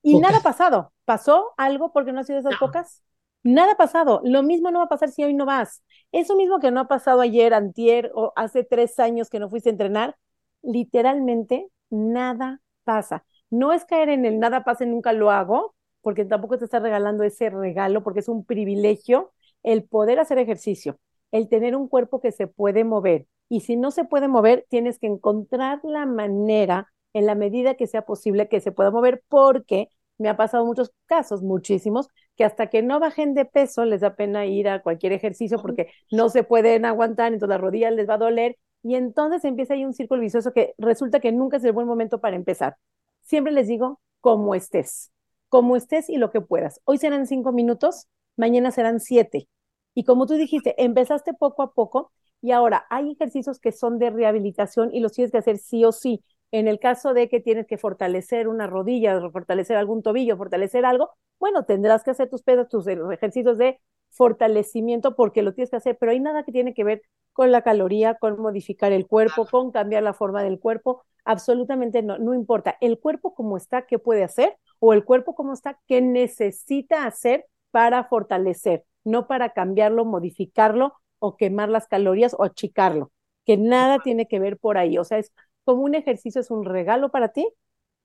[0.02, 0.92] Y nada ha pasado.
[1.04, 3.04] ¿Pasó algo porque no ha sido esas pocas?
[3.44, 4.20] Nada ha pasado.
[4.24, 5.84] Lo mismo no va a pasar si hoy no vas.
[6.10, 9.68] Eso mismo que no ha pasado ayer, antier o hace tres años que no fuiste
[9.68, 10.16] a entrenar,
[10.62, 13.24] literalmente nada pasa.
[13.50, 15.75] No es caer en el nada pasa nunca lo hago,
[16.06, 19.32] porque tampoco te está regalando ese regalo, porque es un privilegio
[19.64, 21.00] el poder hacer ejercicio,
[21.32, 23.26] el tener un cuerpo que se puede mover.
[23.48, 27.88] Y si no se puede mover, tienes que encontrar la manera, en la medida que
[27.88, 32.68] sea posible, que se pueda mover, porque me ha pasado muchos casos, muchísimos, que hasta
[32.68, 36.44] que no bajen de peso les da pena ir a cualquier ejercicio porque no se
[36.44, 40.20] pueden aguantar, entonces las rodillas les va a doler y entonces empieza ahí un círculo
[40.20, 42.76] vicioso que resulta que nunca es el buen momento para empezar.
[43.22, 45.10] Siempre les digo, como estés,
[45.48, 46.80] como estés y lo que puedas.
[46.84, 48.06] Hoy serán cinco minutos,
[48.36, 49.48] mañana serán siete.
[49.94, 54.10] Y como tú dijiste, empezaste poco a poco y ahora hay ejercicios que son de
[54.10, 56.22] rehabilitación y los tienes que hacer sí o sí.
[56.52, 61.10] En el caso de que tienes que fortalecer una rodilla, fortalecer algún tobillo, fortalecer algo,
[61.40, 63.80] bueno, tendrás que hacer tus pedos, tus ejercicios de
[64.10, 67.62] fortalecimiento porque lo tienes que hacer, pero hay nada que tiene que ver con la
[67.62, 72.76] caloría, con modificar el cuerpo, con cambiar la forma del cuerpo, absolutamente no, no importa.
[72.80, 74.56] El cuerpo como está, ¿qué puede hacer?
[74.78, 81.36] O el cuerpo cómo está, qué necesita hacer para fortalecer, no para cambiarlo, modificarlo o
[81.36, 83.12] quemar las calorías o achicarlo,
[83.44, 84.98] que nada tiene que ver por ahí.
[84.98, 85.32] O sea, es
[85.64, 87.48] como un ejercicio, es un regalo para ti,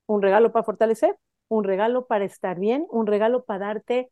[0.08, 1.18] un regalo para fortalecer,
[1.50, 4.12] un regalo para estar bien, un regalo para darte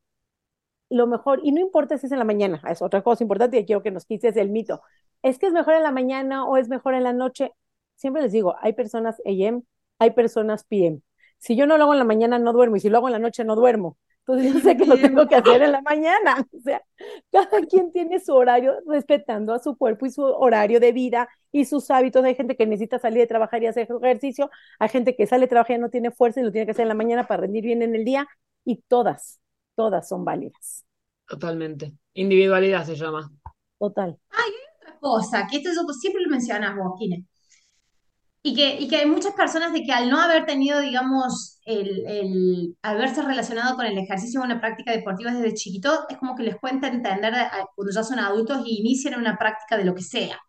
[0.89, 1.39] lo mejor.
[1.43, 3.91] Y no importa si es en la mañana, es otra cosa importante y quiero que
[3.91, 4.81] nos quites el mito.
[5.21, 7.51] Es que es mejor en la mañana o es mejor en la noche.
[7.95, 9.63] Siempre les digo, hay personas AM,
[9.99, 11.01] hay personas PM.
[11.39, 13.13] Si yo no lo hago en la mañana, no duermo, y si lo hago en
[13.13, 13.97] la noche, no duermo.
[14.27, 16.47] Entonces yo sé que lo tengo que hacer en la mañana.
[16.53, 16.83] O sea,
[17.31, 21.65] cada quien tiene su horario respetando a su cuerpo y su horario de vida y
[21.65, 22.23] sus hábitos.
[22.23, 25.47] Hay gente que necesita salir de trabajar y hacer ejercicio, hay gente que sale de
[25.47, 27.63] trabajar y no tiene fuerza y lo tiene que hacer en la mañana para rendir
[27.63, 28.27] bien en el día
[28.65, 29.39] y todas,
[29.75, 30.85] todas son válidas.
[31.27, 31.93] Totalmente.
[32.13, 33.31] Individualidad se llama.
[33.79, 34.17] Total.
[34.29, 37.25] Hay otra cosa, que esto es, siempre lo mencionas vos, Kine.
[38.41, 42.05] Y que, y que hay muchas personas de que al no haber tenido, digamos, el,
[42.07, 46.43] el haberse relacionado con el ejercicio o una práctica deportiva desde chiquito, es como que
[46.43, 47.33] les cuenta entender
[47.75, 50.39] cuando ya son adultos y inician una práctica de lo que sea.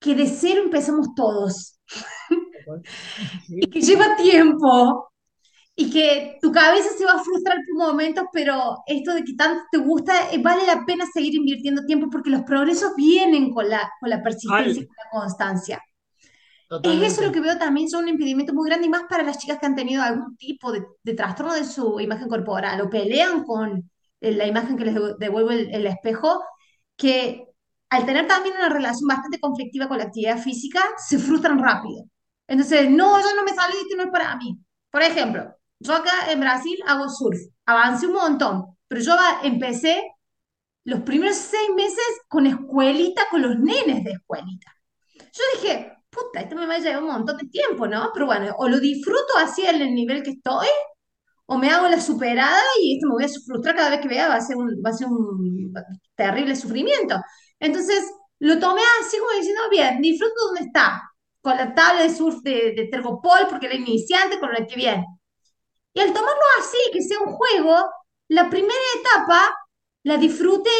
[0.00, 1.78] Que de cero empezamos todos.
[3.48, 5.11] y que lleva tiempo
[5.74, 9.62] y que tu cabeza se va a frustrar por momentos, pero esto de que tanto
[9.72, 13.90] te gusta, eh, vale la pena seguir invirtiendo tiempo porque los progresos vienen con la,
[14.00, 15.82] con la persistencia y con la constancia.
[16.82, 19.38] Es eso lo que veo también, son un impedimento muy grande y más para las
[19.38, 23.44] chicas que han tenido algún tipo de, de trastorno de su imagen corporal o pelean
[23.44, 26.42] con eh, la imagen que les devuelve el, el espejo,
[26.96, 27.46] que
[27.90, 32.04] al tener también una relación bastante conflictiva con la actividad física, se frustran rápido.
[32.48, 34.58] Entonces, no, yo no me salí, esto no es para mí.
[34.90, 40.02] Por ejemplo, yo acá en Brasil hago surf, avancé un montón, pero yo empecé
[40.84, 44.72] los primeros seis meses con escuelita, con los nenes de escuelita.
[45.18, 48.10] Yo dije, puta, esto me va a llevar un montón de tiempo, ¿no?
[48.12, 50.68] Pero bueno, o lo disfruto así en el nivel que estoy,
[51.46, 54.28] o me hago la superada y esto me voy a frustrar cada vez que vea,
[54.28, 55.72] va a ser un, va a ser un
[56.14, 57.16] terrible sufrimiento.
[57.60, 58.04] Entonces,
[58.40, 61.02] lo tomé así como diciendo, bien, disfruto donde está,
[61.40, 65.06] con la tabla de surf de, de Tergopol, porque era iniciante, con la que viene.
[65.94, 67.76] Y al tomarlo así, que sea un juego,
[68.28, 69.54] la primera etapa
[70.04, 70.70] la disfruté,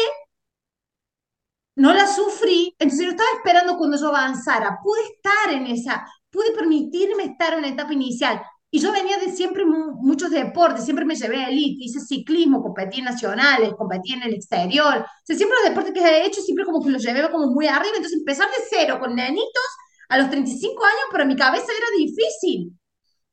[1.75, 4.79] no la sufrí, entonces yo estaba esperando cuando yo avanzara.
[4.83, 8.41] Pude estar en esa, pude permitirme estar en la etapa inicial.
[8.69, 12.99] Y yo venía de siempre muchos deportes, siempre me llevé a elite, hice ciclismo, competí
[12.99, 14.97] en nacionales, competí en el exterior.
[14.97, 17.67] O sea, siempre los deportes que he hecho, siempre como que los llevé como muy
[17.67, 17.95] arriba.
[17.95, 19.63] Entonces empezar de cero con nenitos
[20.09, 22.73] a los 35 años para mi cabeza era difícil.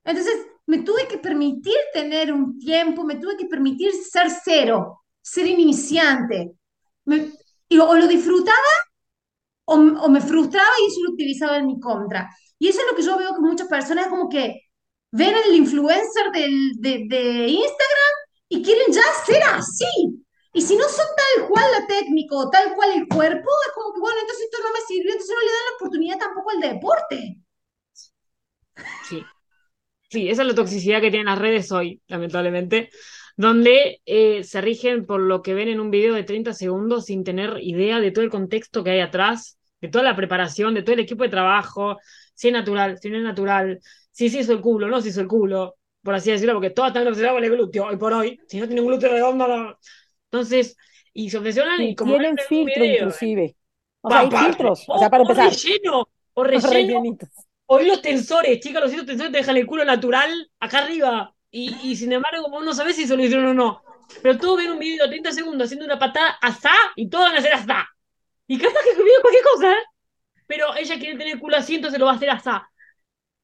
[0.04, 5.46] Entonces me tuve que permitir tener un tiempo, me tuve que permitir ser cero, ser
[5.48, 6.52] iniciante.
[7.68, 8.72] y, o lo disfrutaba
[9.64, 12.30] o, o, me frustraba y eso lo utilizaba en mi contra.
[12.58, 14.60] Y eso es lo que yo veo que muchas personas como que
[15.10, 18.14] ven el influencer de, de Instagram
[18.48, 20.22] y quieren ya ser así.
[20.52, 23.92] Y si no son tal cual la técnica o tal cual el cuerpo, es como
[23.92, 26.60] que, bueno, entonces esto no me sirvió, entonces no le dan la oportunidad tampoco al
[26.60, 27.40] deporte.
[29.08, 29.24] Sí,
[30.10, 32.90] Sí, esa es la toxicidad que tienen las redes hoy, lamentablemente,
[33.36, 37.22] donde eh, se rigen por lo que ven en un video de 30 segundos sin
[37.22, 40.94] tener idea de todo el contexto que hay atrás, de toda la preparación, de todo
[40.94, 41.96] el equipo de trabajo,
[42.34, 43.78] si es natural, si no es natural,
[44.10, 46.90] si se hizo el culo, no se hizo el culo, por así decirlo, porque todas
[46.90, 48.40] están obsesionadas con el glúteo hoy por hoy.
[48.48, 49.78] Si no tienen un glúteo redondo, no.
[50.24, 50.76] Entonces,
[51.12, 53.56] y se obsesionan y como tienen filtro inclusive.
[54.00, 55.52] O sea, hay filtros, o, sea, para empezar.
[56.32, 57.18] O relleno, o relleno.
[57.72, 61.32] Hoy los tensores, chicas, los tensores te dejan el culo natural acá arriba.
[61.52, 63.82] Y, sin embargo, vos no sabés si se lo hicieron o no.
[64.20, 67.36] Pero todos ven un video de 30 segundos haciendo una patada asá y todos van
[67.36, 67.88] a hacer asá.
[68.48, 69.82] Y capaz que video cualquier cosa, ¿eh?
[70.48, 72.68] Pero ella quiere tener el culo así, entonces lo va a hacer asá.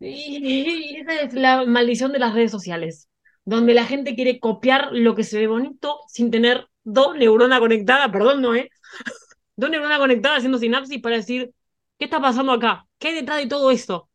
[0.00, 3.08] Y, esa es la maldición de las redes sociales,
[3.44, 8.10] donde la gente quiere copiar lo que se ve bonito sin tener dos neuronas conectadas,
[8.10, 8.70] perdón, no, ¿eh?
[9.54, 11.52] Dos neuronas conectadas haciendo sinapsis para decir,
[11.96, 12.88] ¿qué está pasando acá?
[12.98, 14.10] ¿Qué hay detrás de todo esto?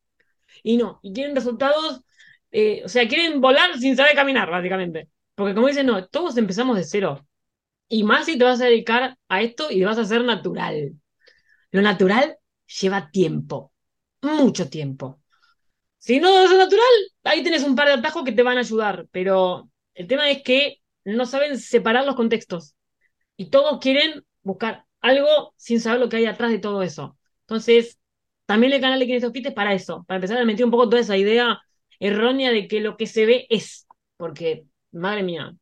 [0.64, 2.02] Y no, y quieren resultados,
[2.52, 5.10] eh, o sea, quieren volar sin saber caminar, básicamente.
[5.36, 7.28] Porque como dicen, no, todos empezamos de cero.
[7.90, 10.94] Y más si te vas a dedicar a esto y vas a hacer natural.
[11.72, 12.38] Lo natural
[12.82, 13.74] lleva tiempo,
[14.22, 15.22] mucho tiempo.
[16.00, 16.84] Si no es natural,
[17.24, 20.44] ahí tienes un par de atajos que te van a ayudar, pero el tema es
[20.44, 22.76] que no saben separar los contextos
[23.38, 27.18] y todos quieren buscar algo sin saber lo que hay atrás de todo eso.
[27.42, 28.00] Entonces,
[28.52, 31.02] también el canal de Quienes es para eso, para empezar a meter un poco toda
[31.02, 31.62] esa idea
[32.00, 33.88] errónea de que lo que se ve es,
[34.18, 35.56] porque, madre mía,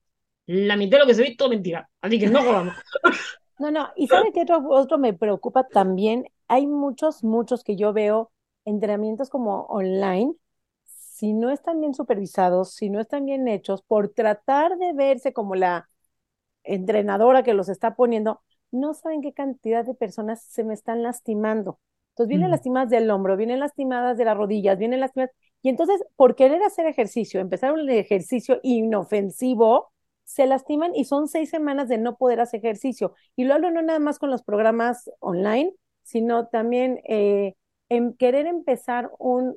[0.47, 2.73] la mitad de lo que se ve es todo mentira, así que no jugamos.
[3.59, 6.25] No, no, y ¿sabe qué otro, otro me preocupa también?
[6.47, 8.31] Hay muchos, muchos que yo veo
[8.65, 10.33] entrenamientos como online,
[10.85, 15.55] si no están bien supervisados, si no están bien hechos, por tratar de verse como
[15.55, 15.89] la
[16.63, 21.79] entrenadora que los está poniendo, no saben qué cantidad de personas se me están lastimando.
[22.19, 25.33] Entonces vienen lastimadas del hombro, vienen lastimadas de las rodillas, vienen lastimadas.
[25.61, 29.93] Y entonces, por querer hacer ejercicio, empezar un ejercicio inofensivo,
[30.25, 33.13] se lastiman y son seis semanas de no poder hacer ejercicio.
[33.37, 37.55] Y lo hablo no nada más con los programas online, sino también eh,
[37.87, 39.55] en querer empezar un,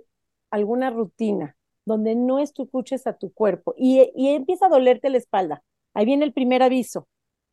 [0.52, 5.64] alguna rutina donde no escuches a tu cuerpo y, y empieza a dolerte la espalda.
[5.94, 7.08] Ahí viene el primer aviso,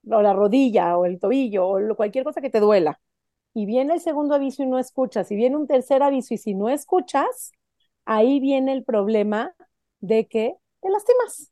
[0.07, 2.99] o la rodilla, o el tobillo, o cualquier cosa que te duela.
[3.53, 5.31] Y viene el segundo aviso y no escuchas.
[5.31, 7.51] Y viene un tercer aviso y si no escuchas,
[8.05, 9.55] ahí viene el problema
[9.99, 11.51] de que te lastimas.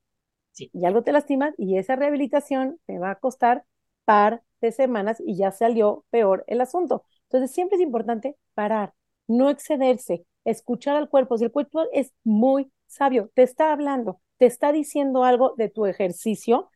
[0.60, 3.66] Y algo te lastima y esa rehabilitación te va a costar
[4.06, 7.04] par de semanas y ya salió peor el asunto.
[7.24, 8.94] Entonces siempre es importante parar,
[9.28, 11.38] no excederse, escuchar al cuerpo.
[11.38, 15.86] Si el cuerpo es muy sabio, te está hablando, te está diciendo algo de tu
[15.86, 16.70] ejercicio,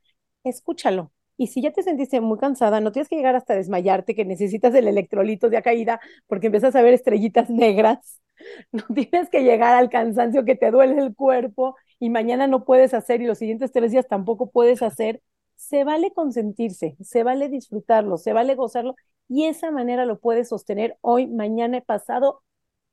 [0.43, 1.11] escúchalo.
[1.41, 4.75] Y si ya te sentiste muy cansada, no tienes que llegar hasta desmayarte, que necesitas
[4.75, 8.21] el electrolito de caída porque empiezas a ver estrellitas negras.
[8.71, 12.93] No tienes que llegar al cansancio que te duele el cuerpo y mañana no puedes
[12.95, 15.21] hacer y los siguientes tres días tampoco puedes hacer.
[15.55, 18.95] Se vale consentirse, se vale disfrutarlo, se vale gozarlo
[19.27, 22.41] y esa manera lo puedes sostener hoy, mañana, pasado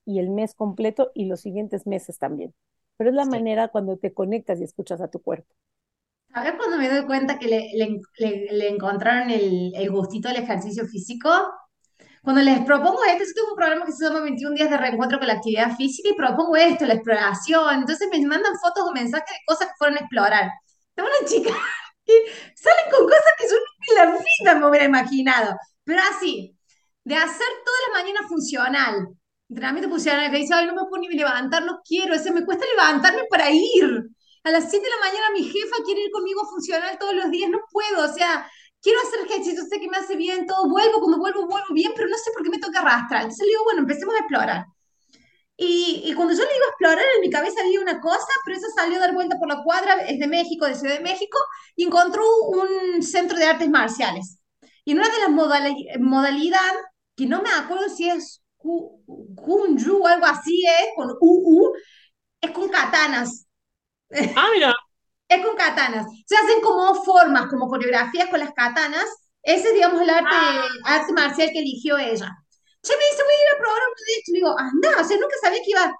[0.05, 2.53] y el mes completo y los siguientes meses también.
[2.97, 5.53] Pero es la manera cuando te conectas y escuchas a tu cuerpo.
[6.33, 11.29] ¿Sabes cuando me doy cuenta que le, le, encontraron el, el, gustito al ejercicio físico?
[12.21, 15.17] Cuando les propongo esto, yo tengo un programa que se llama 21 días de reencuentro
[15.17, 17.75] con la actividad física y propongo esto, la exploración.
[17.79, 20.49] Entonces me mandan fotos o mensajes de cosas que fueron a explorar.
[20.93, 21.49] Tengo una chica
[22.05, 22.13] que
[22.55, 25.55] salen con cosas que yo nunca en la vida me hubiera imaginado.
[25.83, 26.55] Pero así,
[27.03, 29.07] de hacer toda la mañana funcional,
[29.49, 32.65] entrenamiento funcional, que dice, ay, no me puedo ni levantar, no quiero, ese me cuesta
[32.67, 34.09] levantarme para ir.
[34.43, 37.29] A las 7 de la mañana mi jefa quiere ir conmigo a funcionar todos los
[37.29, 38.49] días, no puedo, o sea,
[38.81, 42.07] quiero hacer ejercicio, sé que me hace bien, todo, vuelvo, cuando vuelvo, vuelvo bien, pero
[42.07, 43.23] no sé por qué me toca arrastrar.
[43.23, 44.65] Entonces le digo, bueno, empecemos a explorar.
[45.57, 48.67] Y, y, cuando yo le a explorar, en mi cabeza había una cosa, pero esa
[48.73, 51.37] salió a dar vuelta por la cuadra, es de México, de Ciudad de México,
[51.75, 54.39] y encontró un centro de artes marciales.
[54.85, 56.79] Y en una de las modalidades,
[57.15, 61.73] que no me acuerdo si es Kunju o algo así, es con UU,
[62.39, 63.48] es con katanas.
[64.35, 64.73] Ah, mira.
[65.29, 66.07] es con katanas.
[66.25, 69.05] Se hacen como formas, como coreografías con las katanas.
[69.41, 70.67] Ese es, digamos, el arte, ah.
[70.85, 72.29] arte marcial que eligió ella.
[72.81, 74.33] Che, me dice, voy a ir a probar uno de estos.
[74.33, 75.95] Le digo, anda, o sea, nunca sabía que iba.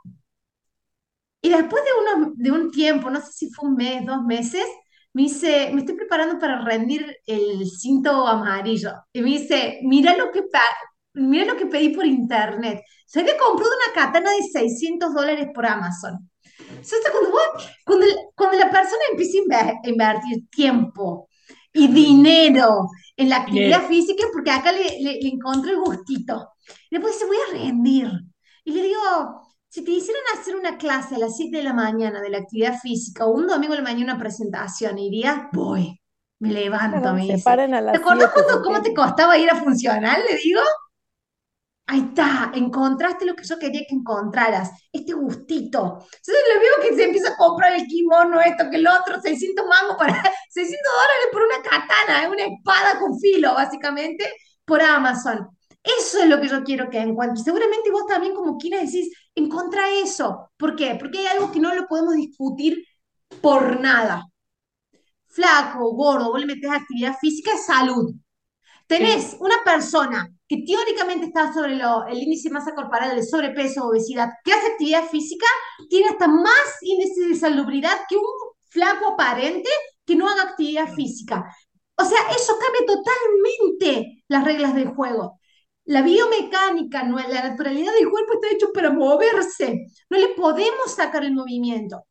[1.41, 4.65] Y después de, uno, de un tiempo, no sé si fue un mes, dos meses,
[5.13, 8.91] me dice, me estoy preparando para rendir el cinto amarillo.
[9.13, 10.43] Y me dice, mira lo que,
[11.13, 12.81] mira lo que pedí por internet.
[13.05, 16.28] Se había comprado una katana de 600 dólares por Amazon.
[16.81, 17.31] Entonces, cuando,
[17.85, 21.27] cuando, cuando la persona empieza a invertir tiempo
[21.73, 26.53] y dinero en la actividad física, porque acá le, le, encontré el gustito.
[26.89, 28.09] Y después dice, voy a rendir.
[28.63, 32.21] Y le digo, si te hicieran hacer una clase a las 7 de la mañana
[32.21, 36.01] de la actividad física o un domingo de la mañana una presentación, irías, voy,
[36.39, 37.43] me levanto, me dice.
[37.43, 40.19] ¿Te acuerdas cuando, cómo te costaba ir a funcionar?
[40.19, 40.61] Le digo.
[41.91, 45.97] Ahí está, encontraste lo que yo quería que encontraras, este gustito.
[46.03, 49.65] Entonces le veo que se empieza a comprar el kimono, esto, que el otro, 600
[49.65, 50.13] mangos para,
[50.51, 54.31] 600 dólares por una katana, una espada con filo, básicamente,
[54.65, 55.49] por Amazon.
[55.81, 57.43] Eso es lo que yo quiero que encuentres.
[57.43, 60.51] Seguramente vos también como quieras decís, encontra eso.
[60.57, 60.95] ¿Por qué?
[60.99, 62.85] Porque hay algo que no lo podemos discutir
[63.41, 64.25] por nada.
[65.27, 68.13] Flaco, gordo, vos le metes actividad física, es salud.
[68.89, 73.89] Tenés una persona que teóricamente está sobre el índice de masa corporal de sobrepeso o
[73.89, 75.45] obesidad, que hace actividad física,
[75.91, 78.23] tiene hasta más índice de salubridad que un
[78.67, 79.69] flaco aparente
[80.03, 81.45] que no haga actividad física.
[81.97, 85.39] O sea, eso cambia totalmente las reglas del juego.
[85.85, 89.85] La biomecánica, la naturalidad del cuerpo está hecho para moverse.
[90.09, 92.05] No le podemos sacar el movimiento.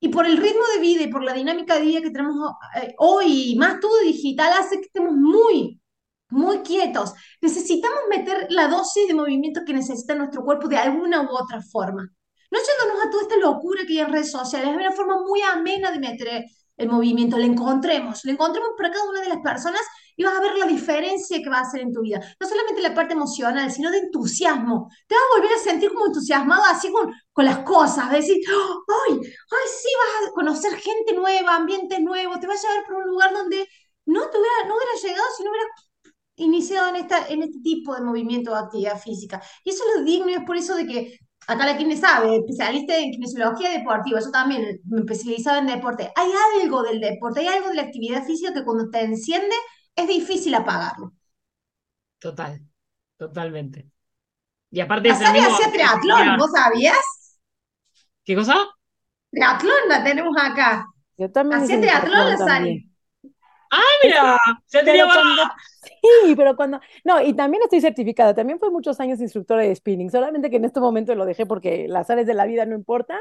[0.00, 2.34] Y por el ritmo de vida y por la dinámica de vida que tenemos
[2.82, 5.80] eh, hoy, más todo digital, hace que estemos muy
[6.28, 7.12] muy quietos.
[7.40, 12.08] Necesitamos meter la dosis de movimiento que necesita nuestro cuerpo de alguna u otra forma.
[12.50, 15.40] No yéndonos a toda esta locura que hay en redes sociales, es una forma muy
[15.42, 16.44] amena de meter
[16.76, 19.80] el movimiento, le encontremos, le encontremos para cada una de las personas
[20.14, 22.20] y vas a ver la diferencia que va a hacer en tu vida.
[22.40, 24.90] No solamente la parte emocional, sino de entusiasmo.
[25.06, 29.14] Te vas a volver a sentir como entusiasmado así con, con las cosas, decir, ¡ay!
[29.14, 29.68] ¡ay!
[29.82, 29.88] Sí,
[30.22, 33.68] vas a conocer gente nueva, ambientes nuevos, te vas a llevar por un lugar donde
[34.06, 35.66] no, te hubiera, no hubiera llegado si no hubiera
[36.36, 39.42] iniciado en, esta, en este tipo de movimiento de actividad física.
[39.64, 42.36] Y eso es lo digno y es por eso de que acá la quien sabe,
[42.36, 46.12] especialista en kinesiología deportiva, yo también me especializaba en deporte.
[46.14, 46.30] Hay
[46.60, 49.54] algo del deporte, hay algo de la actividad física que cuando te enciende
[49.94, 51.12] es difícil apagarlo.
[52.18, 52.60] Total,
[53.16, 53.90] totalmente.
[54.70, 55.54] Y aparte es el mismo.
[55.54, 57.40] hacía triatlón, ¿vos sabías?
[58.24, 58.56] ¿Qué cosa?
[59.30, 60.86] Triatlón la tenemos acá.
[61.16, 62.85] Yo también Hacía triatlón la Sari.
[63.70, 64.38] Ah, mira,
[64.68, 65.42] ya tenía cuando,
[66.24, 70.10] sí, pero cuando, no, y también estoy certificada, también fue muchos años instructora de spinning,
[70.10, 73.18] solamente que en este momento lo dejé porque las áreas de la vida no importa,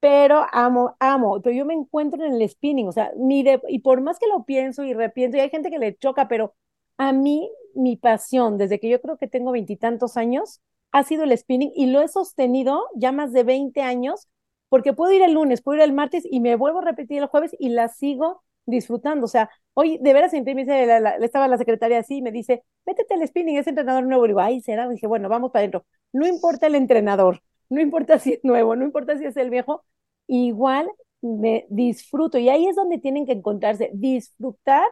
[0.00, 3.80] pero amo, amo, pero yo me encuentro en el spinning, o sea, mi de, y
[3.80, 6.54] por más que lo pienso y repienso, y hay gente que le choca, pero
[6.98, 10.62] a mí, mi pasión, desde que yo creo que tengo veintitantos años,
[10.92, 14.28] ha sido el spinning y lo he sostenido ya más de 20 años,
[14.70, 17.26] porque puedo ir el lunes, puedo ir el martes y me vuelvo a repetir el
[17.28, 21.58] jueves y la sigo disfrutando, o sea, Hoy, de veras, me dice, la, estaba la
[21.58, 24.24] secretaria así, me dice, métete al spinning, es entrenador nuevo.
[24.24, 24.88] Y digo, ay, será.
[24.88, 25.84] Dije, bueno, vamos para adentro.
[26.12, 29.84] No importa el entrenador, no importa si es nuevo, no importa si es el viejo,
[30.28, 30.88] igual
[31.20, 32.38] me disfruto.
[32.38, 34.84] Y ahí es donde tienen que encontrarse, disfrutar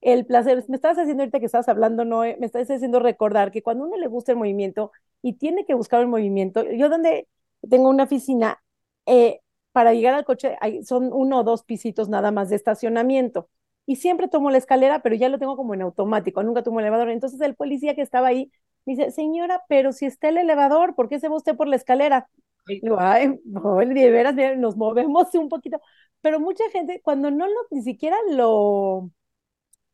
[0.00, 0.64] el placer.
[0.68, 3.96] Me estabas haciendo ahorita que estabas hablando, no, me estás haciendo recordar que cuando uno
[3.96, 4.90] le gusta el movimiento
[5.22, 7.28] y tiene que buscar el movimiento, yo donde
[7.68, 8.60] tengo una oficina,
[9.06, 9.40] eh,
[9.76, 13.50] para llegar al coche hay, son uno o dos pisitos nada más de estacionamiento
[13.84, 16.86] y siempre tomo la escalera, pero ya lo tengo como en automático, nunca tomo el
[16.86, 17.10] elevador.
[17.10, 18.50] Entonces el policía que estaba ahí
[18.86, 21.76] me dice, señora, pero si está el elevador, ¿por qué se va usted por la
[21.76, 22.26] escalera?
[22.66, 25.78] Y digo, ay, de veras, nos movemos un poquito.
[26.22, 29.10] Pero mucha gente, cuando no lo, ni siquiera lo,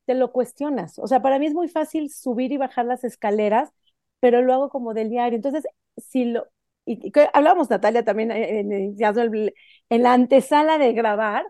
[0.07, 1.01] te lo cuestionas.
[1.01, 3.73] O sea, para mí es muy fácil subir y bajar las escaleras,
[4.21, 5.35] pero lo hago como del diario.
[5.37, 5.65] Entonces,
[5.97, 6.47] si lo,
[6.85, 9.53] y, hablábamos, Natalia, también en, en,
[9.91, 11.45] en la antesala de grabar,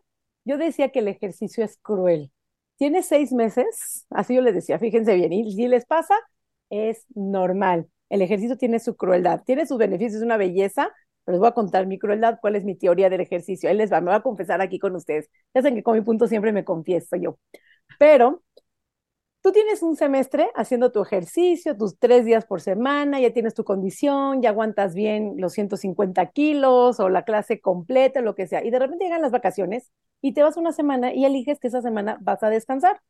[0.44, 2.32] yo decía que el ejercicio es cruel.
[2.76, 6.14] Tiene seis meses, así yo les decía, fíjense bien, y si les pasa,
[6.70, 7.88] es normal.
[8.08, 10.90] El ejercicio tiene su crueldad, tiene sus beneficios, es una belleza,
[11.24, 13.70] pero les voy a contar mi crueldad, cuál es mi teoría del ejercicio.
[13.70, 15.30] Él les va, me va a confesar aquí con ustedes.
[15.54, 17.38] Ya saben que con mi punto siempre me confieso yo.
[17.98, 18.42] Pero
[19.43, 23.64] tú tienes un semestre haciendo tu ejercicio, tus tres días por semana, ya tienes tu
[23.64, 28.70] condición, ya aguantas bien los 150 kilos o la clase completa, lo que sea, y
[28.70, 29.90] de repente llegan las vacaciones
[30.20, 33.01] y te vas una semana y eliges que esa semana vas a descansar.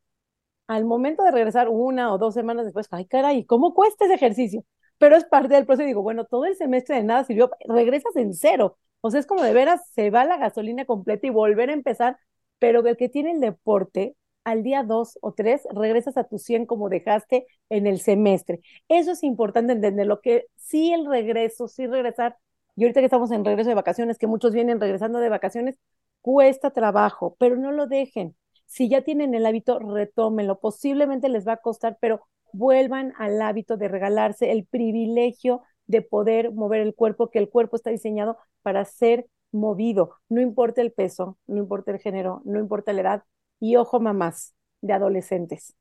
[0.69, 4.65] Al momento de regresar una o dos semanas después, ay caray, ¿cómo cuesta ese ejercicio?
[4.99, 5.87] Pero es parte del proceso.
[5.87, 8.79] Digo, bueno, todo el semestre de nada sirvió, regresas en cero.
[9.01, 12.19] O sea, es como de veras, se va la gasolina completa y volver a empezar,
[12.59, 16.67] pero el que tiene el deporte, al día dos o tres, regresas a tu 100
[16.67, 18.61] como dejaste en el semestre.
[18.89, 22.37] Eso es importante entender, lo que sí el regreso, sí regresar,
[22.77, 25.79] y ahorita que estamos en regreso de vacaciones, que muchos vienen regresando de vacaciones,
[26.21, 28.37] cuesta trabajo, pero no lo dejen.
[28.67, 30.59] Si ya tienen el hábito, retómenlo.
[30.61, 36.53] Posiblemente les va a costar, pero vuelvan al hábito de regalarse el privilegio de poder
[36.53, 40.17] mover el cuerpo, que el cuerpo está diseñado para ser movido.
[40.29, 43.25] No importa el peso, no importa el género, no importa la edad.
[43.63, 45.77] Y ojo, mamás de adolescentes.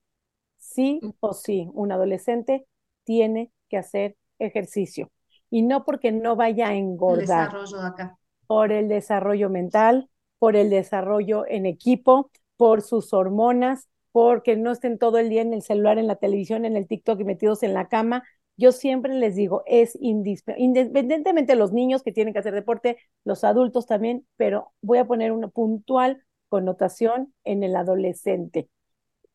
[0.60, 2.68] Sí o sí, un adolescente
[3.06, 5.10] tiene que hacer ejercicio.
[5.50, 7.50] Y no porque no vaya a engordar.
[7.56, 8.20] El acá.
[8.46, 15.00] Por el desarrollo mental, por el desarrollo en equipo, por sus hormonas, porque no estén
[15.00, 17.74] todo el día en el celular, en la televisión, en el TikTok y metidos en
[17.74, 18.24] la cama.
[18.58, 22.98] Yo siempre les digo, es indispensable, independientemente de los niños que tienen que hacer deporte,
[23.24, 28.70] los adultos también, pero voy a poner una puntual connotación en el adolescente.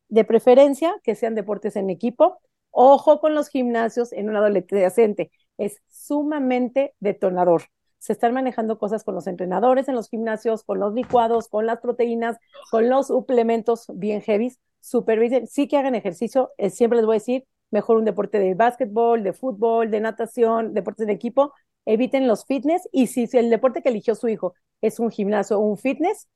[0.07, 2.39] De preferencia, que sean deportes en equipo.
[2.71, 7.63] Ojo con los gimnasios en un adolescente, es sumamente detonador
[7.99, 11.79] se están manejando cosas con los entrenadores en los gimnasios, con los licuados, con las
[11.79, 12.37] proteínas,
[12.71, 14.53] con los suplementos bien heavy.
[14.79, 18.53] Supervisen, sí que hagan ejercicio, eh, siempre les voy a decir, mejor un deporte de
[18.53, 21.53] básquetbol, de fútbol, de natación, deportes de equipo,
[21.85, 25.61] eviten los fitness y si, el deporte que eligió su hijo es un gimnasio o
[25.61, 26.27] un fitness,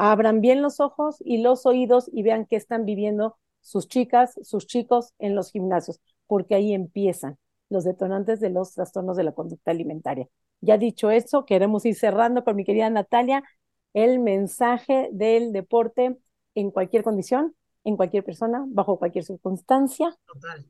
[0.00, 4.66] abran bien los ojos y los oídos y vean qué están viviendo sus chicas, sus
[4.66, 7.36] chicos en los gimnasios, porque ahí empiezan
[7.68, 10.26] los detonantes de los trastornos de la conducta alimentaria.
[10.62, 13.44] Ya dicho eso, queremos ir cerrando con mi querida Natalia
[13.92, 16.16] el mensaje del deporte
[16.54, 20.16] en cualquier condición, en cualquier persona, bajo cualquier circunstancia.
[20.24, 20.64] Total.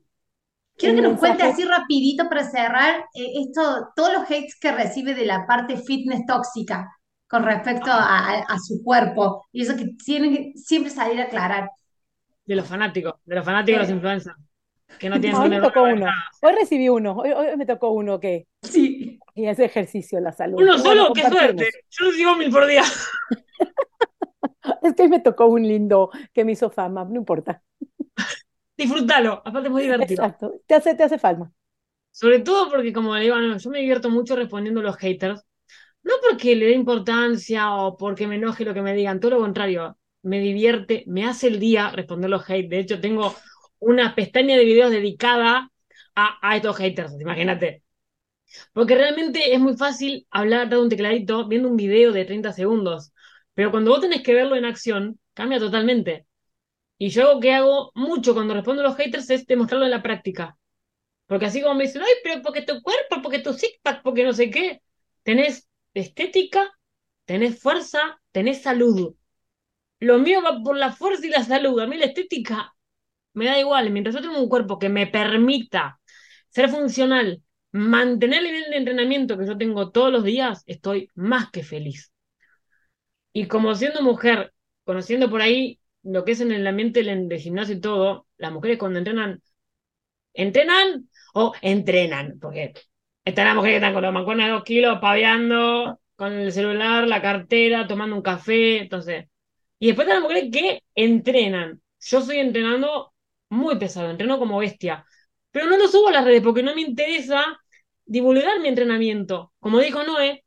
[0.75, 5.13] Quiero que nos cuente así rapidito para cerrar eh, esto, todos los hates que recibe
[5.13, 6.89] de la parte fitness tóxica
[7.31, 11.71] con respecto a, su cuerpo y eso que tienen que siempre salir a aclarar.
[12.45, 14.35] De los fanáticos, de los fanáticos de los influencers.
[14.99, 16.07] Que no tienen hoy me tocó uno.
[16.41, 17.13] Hoy recibí uno.
[17.13, 18.47] Hoy, hoy, me tocó uno que.
[18.61, 19.17] Sí.
[19.33, 20.61] Y hace ejercicio la salud.
[20.61, 21.69] Uno solo, bueno, qué suerte.
[21.89, 22.83] Yo lo sigo mil por día.
[24.81, 27.63] es que hoy me tocó un lindo que me hizo fama, no importa.
[28.75, 30.25] Disfrútalo, aparte es muy divertido.
[30.25, 31.49] Exacto, te hace, te hace fama.
[32.11, 35.45] Sobre todo porque, como le digo, no, yo me divierto mucho respondiendo a los haters.
[36.03, 39.39] No porque le dé importancia o porque me enoje lo que me digan, todo lo
[39.39, 39.97] contrario.
[40.23, 42.69] Me divierte, me hace el día responder los haters.
[42.69, 43.35] De hecho, tengo
[43.79, 45.71] una pestaña de videos dedicada
[46.15, 47.83] a, a estos haters, imagínate.
[48.73, 53.13] Porque realmente es muy fácil hablar de un tecladito viendo un video de 30 segundos.
[53.53, 56.25] Pero cuando vos tenés que verlo en acción, cambia totalmente.
[56.97, 60.03] Y yo algo que hago mucho cuando respondo a los haters es demostrarlo en la
[60.03, 60.57] práctica.
[61.27, 64.23] Porque así como me dicen, ay, pero porque tu cuerpo, porque tu six pack, porque
[64.23, 64.81] no sé qué,
[65.23, 66.71] tenés estética,
[67.25, 69.15] tenés fuerza, tenés salud.
[69.99, 71.79] Lo mío va por la fuerza y la salud.
[71.79, 72.73] A mí la estética
[73.33, 73.91] me da igual.
[73.91, 75.99] Mientras yo tengo un cuerpo que me permita
[76.49, 81.51] ser funcional, mantener el nivel de entrenamiento que yo tengo todos los días, estoy más
[81.51, 82.11] que feliz.
[83.33, 87.75] Y como siendo mujer, conociendo por ahí lo que es en el ambiente del gimnasio
[87.75, 89.41] y todo, las mujeres cuando entrenan,
[90.33, 92.73] entrenan o entrenan, porque
[93.25, 97.07] están las mujeres que están con los mancuernos de dos kilos, paveando, con el celular,
[97.07, 99.27] la cartera, tomando un café, entonces.
[99.79, 101.81] Y después están las mujeres que entrenan.
[101.99, 103.13] Yo estoy entrenando
[103.49, 105.05] muy pesado, entreno como bestia.
[105.51, 107.59] Pero no lo subo a las redes porque no me interesa
[108.05, 109.53] divulgar mi entrenamiento.
[109.59, 110.43] Como dijo Noé,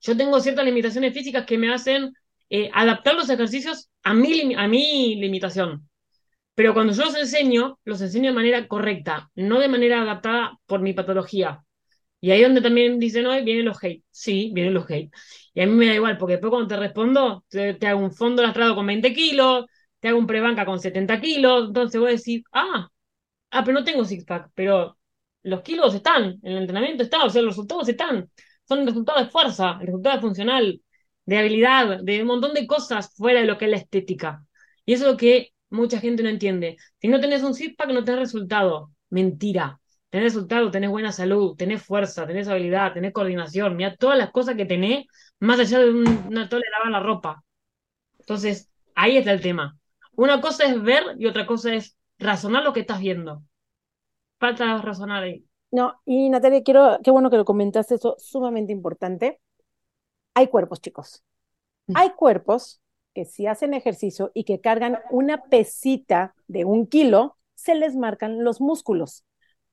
[0.00, 2.12] yo tengo ciertas limitaciones físicas que me hacen
[2.50, 5.88] eh, adaptar los ejercicios a mi, a mi limitación.
[6.54, 10.80] Pero cuando yo los enseño, los enseño de manera correcta, no de manera adaptada por
[10.80, 11.64] mi patología.
[12.20, 14.02] Y ahí donde también dicen, no, vienen los hate.
[14.10, 15.10] Sí, vienen los hate.
[15.54, 18.42] Y a mí me da igual, porque después cuando te respondo, te, hago un fondo
[18.42, 19.66] lastrado con 20 kilos,
[20.00, 22.88] te hago un prebanca con 70 kilos, entonces voy a decir, ah,
[23.50, 24.98] ah, pero no tengo six-pack, pero
[25.42, 28.30] los kilos están, el entrenamiento está, o sea, los resultados están.
[28.66, 30.82] Son resultados de fuerza, el resultado funcional,
[31.26, 34.44] de habilidad, de un montón de cosas fuera de lo que es la estética.
[34.84, 36.76] Y eso es lo que mucha gente no entiende.
[37.00, 38.92] Si no tenés un six-pack, no tenés resultado.
[39.10, 39.80] Mentira.
[40.10, 43.76] Tenés resultado, tenés buena salud, tenés fuerza, tenés habilidad, tenés coordinación.
[43.76, 45.06] Mira todas las cosas que tenés,
[45.38, 47.44] más allá de una toalla de lavar la ropa.
[48.18, 49.78] Entonces, ahí está el tema.
[50.16, 53.42] Una cosa es ver y otra cosa es razonar lo que estás viendo.
[54.38, 55.44] Falta razonar ahí.
[55.70, 59.40] No, y Natalia, quiero, qué bueno que lo comentaste, eso sumamente importante.
[60.34, 61.22] Hay cuerpos, chicos.
[61.86, 61.96] Mm.
[61.96, 62.80] Hay cuerpos
[63.14, 68.44] que si hacen ejercicio y que cargan una pesita de un kilo, se les marcan
[68.44, 69.24] los músculos.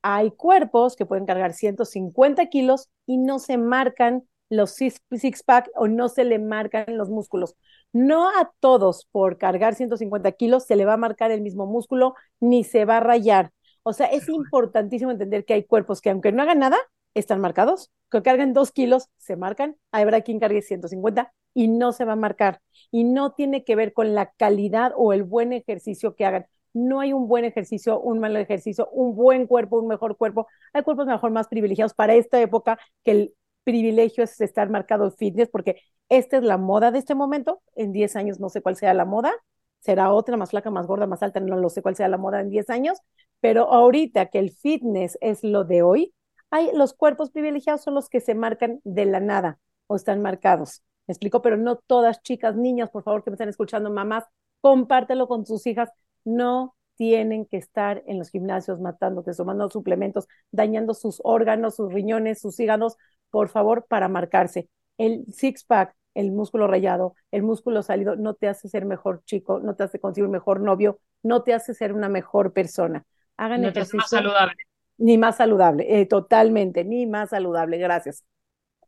[0.07, 5.01] Hay cuerpos que pueden cargar 150 kilos y no se marcan los six,
[5.43, 7.55] pack o no se le marcan los músculos.
[7.91, 12.13] No a todos por cargar 150 kilos se le va a marcar el mismo músculo
[12.39, 13.51] ni se va a rayar.
[13.81, 16.77] O sea, es importantísimo entender que hay cuerpos que aunque no hagan nada,
[17.15, 22.05] están marcados, que cargan dos kilos, se marcan, habrá quien cargue 150 y no se
[22.05, 22.61] va a marcar.
[22.91, 26.45] Y no tiene que ver con la calidad o el buen ejercicio que hagan.
[26.75, 30.47] No hay un buen ejercicio, un mal ejercicio, un buen cuerpo, un mejor cuerpo.
[30.73, 35.49] Hay cuerpos mejor más privilegiados para esta época que el privilegio es estar marcado fitness,
[35.49, 37.61] porque esta es la moda de este momento.
[37.75, 39.33] En 10 años no sé cuál sea la moda,
[39.79, 42.41] será otra más flaca, más gorda, más alta, no lo sé cuál sea la moda
[42.41, 42.99] en 10 años,
[43.39, 46.13] pero ahorita que el fitness es lo de hoy,
[46.51, 50.83] hay, los cuerpos privilegiados son los que se marcan de la nada o están marcados.
[51.07, 54.23] Me explico, pero no todas chicas, niñas, por favor, que me están escuchando, mamás,
[54.61, 55.89] compártelo con sus hijas.
[56.25, 62.41] No tienen que estar en los gimnasios matándote, tomando suplementos, dañando sus órganos, sus riñones,
[62.41, 62.97] sus hígados,
[63.29, 64.69] por favor, para marcarse.
[64.97, 69.75] El six-pack, el músculo rayado, el músculo salido, no te hace ser mejor chico, no
[69.75, 73.05] te hace conseguir un mejor novio, no te hace ser una mejor persona.
[73.37, 73.97] Hagan no ejercicio.
[73.97, 74.55] más saludable.
[74.97, 78.23] Ni más saludable, eh, totalmente, ni más saludable, gracias.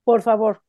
[0.06, 0.62] Por favor,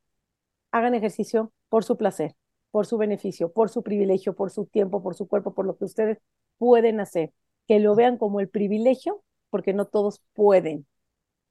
[0.72, 2.34] hagan ejercicio por su placer,
[2.72, 5.84] por su beneficio, por su privilegio, por su tiempo, por su cuerpo, por lo que
[5.84, 6.18] ustedes
[6.58, 7.32] pueden hacer.
[7.66, 10.86] Que lo vean como el privilegio, porque no todos pueden,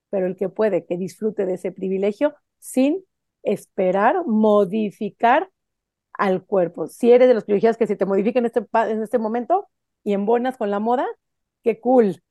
[0.09, 3.03] pero el que puede, que disfrute de ese privilegio sin
[3.43, 5.49] esperar modificar
[6.13, 6.87] al cuerpo.
[6.87, 9.67] Si eres de los privilegiados que se te modifica en este, en este momento
[10.03, 11.05] y en bonas con la moda,
[11.63, 12.21] qué cool.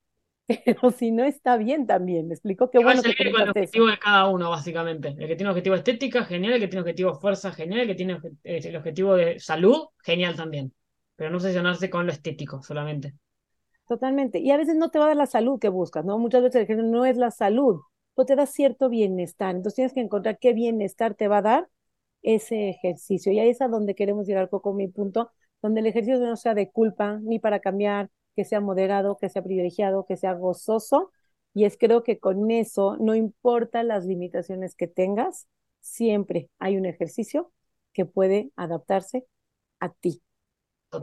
[0.65, 4.27] Pero si no está bien también, me explico qué bueno que el objetivo de cada
[4.27, 5.09] uno, básicamente.
[5.09, 6.53] El que tiene objetivo estética, genial.
[6.53, 7.81] El que tiene objetivo fuerza, genial.
[7.81, 10.73] El que tiene eh, el objetivo de salud, genial también.
[11.17, 13.13] Pero no obsesionarse con lo estético solamente.
[13.87, 14.39] Totalmente.
[14.39, 16.17] Y a veces no te va a dar la salud que buscas, ¿no?
[16.17, 17.81] Muchas veces el no es la salud,
[18.15, 19.55] pero te da cierto bienestar.
[19.55, 21.69] Entonces tienes que encontrar qué bienestar te va a dar
[22.21, 23.31] ese ejercicio.
[23.31, 26.53] Y ahí es a donde queremos llegar, Coco, mi punto, donde el ejercicio no sea
[26.53, 31.11] de culpa, ni para cambiar, que sea moderado, que sea privilegiado, que sea gozoso.
[31.53, 35.47] Y es creo que con eso, no importa las limitaciones que tengas,
[35.79, 37.51] siempre hay un ejercicio
[37.93, 39.25] que puede adaptarse
[39.79, 40.21] a ti.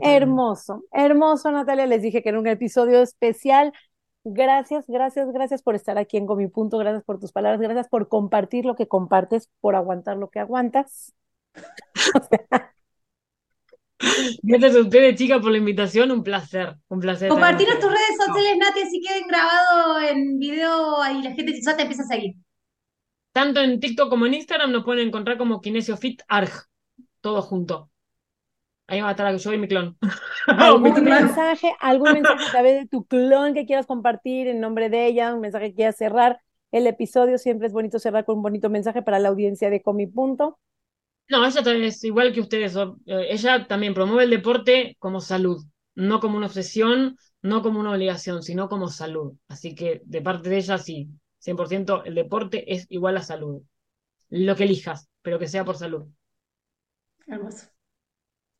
[0.01, 1.85] Hermoso, hermoso, Natalia.
[1.85, 3.71] Les dije que era un episodio especial.
[4.23, 8.07] Gracias, gracias, gracias por estar aquí en Comi Punto, gracias por tus palabras, gracias por
[8.07, 11.13] compartir lo que compartes, por aguantar lo que aguantas.
[14.43, 16.11] Gracias a ustedes, chicas, por la invitación.
[16.11, 17.29] Un placer, un placer.
[17.29, 21.81] Compartir tus redes sociales, Nati, así queden grabados en video y la gente si te
[21.81, 22.35] empieza a seguir.
[23.31, 26.51] Tanto en TikTok como en Instagram nos pueden encontrar como Kinesio Arg,
[27.21, 27.89] todo junto.
[28.87, 29.97] Ahí va a estar yo y mi clon.
[30.47, 35.07] ¿Algún mensaje, algún mensaje a través de tu clon que quieras compartir en nombre de
[35.07, 36.39] ella, un mensaje que quieras cerrar
[36.71, 37.37] el episodio?
[37.39, 40.59] Siempre es bonito cerrar con un bonito mensaje para la audiencia de Comi Punto.
[41.29, 42.75] No, ella también es igual que ustedes.
[42.75, 45.65] Eh, ella también promueve el deporte como salud,
[45.95, 49.33] no como una obsesión, no como una obligación, sino como salud.
[49.47, 51.09] Así que de parte de ella, sí,
[51.39, 53.63] 100% el deporte es igual a salud.
[54.29, 56.05] Lo que elijas, pero que sea por salud.
[57.25, 57.74] Hermoso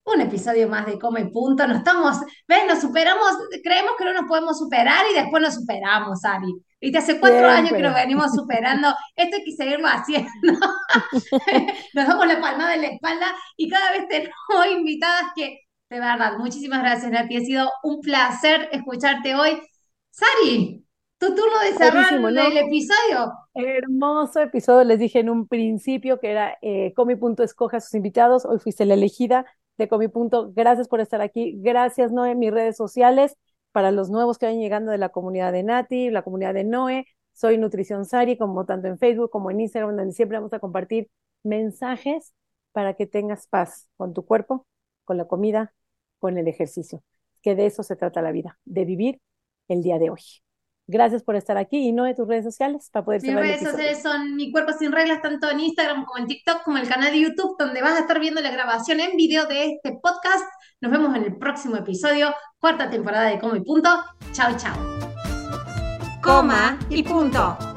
[0.05, 1.67] un episodio más de Come Punto.
[1.67, 2.59] Nos estamos, ¿ves?
[2.67, 3.31] Nos superamos,
[3.63, 6.53] creemos que no nos podemos superar y después nos superamos, Ari.
[6.79, 8.93] Viste, hace cuatro años que nos venimos superando.
[9.15, 10.29] Esto hay que seguirlo haciendo.
[11.93, 14.33] nos damos la palmada en la espalda y cada vez tenemos
[14.71, 17.37] invitadas que, de verdad, muchísimas gracias, Nati.
[17.37, 19.59] Ha sido un placer escucharte hoy.
[20.11, 20.85] Sari,
[21.17, 23.33] tu turno de cerrar el episodio.
[23.55, 24.83] Hermoso episodio.
[24.83, 28.45] Les dije en un principio que era eh, Comi Punto escoge a sus invitados.
[28.45, 29.45] Hoy fuiste la elegida
[29.77, 30.51] de Comi Punto.
[30.53, 31.59] Gracias por estar aquí.
[31.61, 33.37] Gracias, Noé, mis redes sociales
[33.71, 37.05] para los nuevos que vayan llegando de la comunidad de Nati, la comunidad de Noé.
[37.33, 41.09] Soy Nutrición Sari, como tanto en Facebook como en Instagram, donde siempre vamos a compartir
[41.43, 42.33] mensajes
[42.71, 44.65] para que tengas paz con tu cuerpo,
[45.03, 45.73] con la comida,
[46.19, 47.03] con el ejercicio.
[47.41, 49.19] Que de eso se trata la vida, de vivir
[49.67, 50.44] el día de hoy.
[50.87, 54.03] Gracias por estar aquí y no de tus redes sociales para poder Mis redes sociales
[54.03, 57.21] son Mi Cuerpo Sin Reglas, tanto en Instagram como en TikTok, como el canal de
[57.21, 60.45] YouTube, donde vas a estar viendo la grabación en video de este podcast.
[60.81, 63.89] Nos vemos en el próximo episodio, cuarta temporada de Coma y Punto.
[64.31, 64.75] Chao, chao.
[66.21, 67.74] Coma y Punto.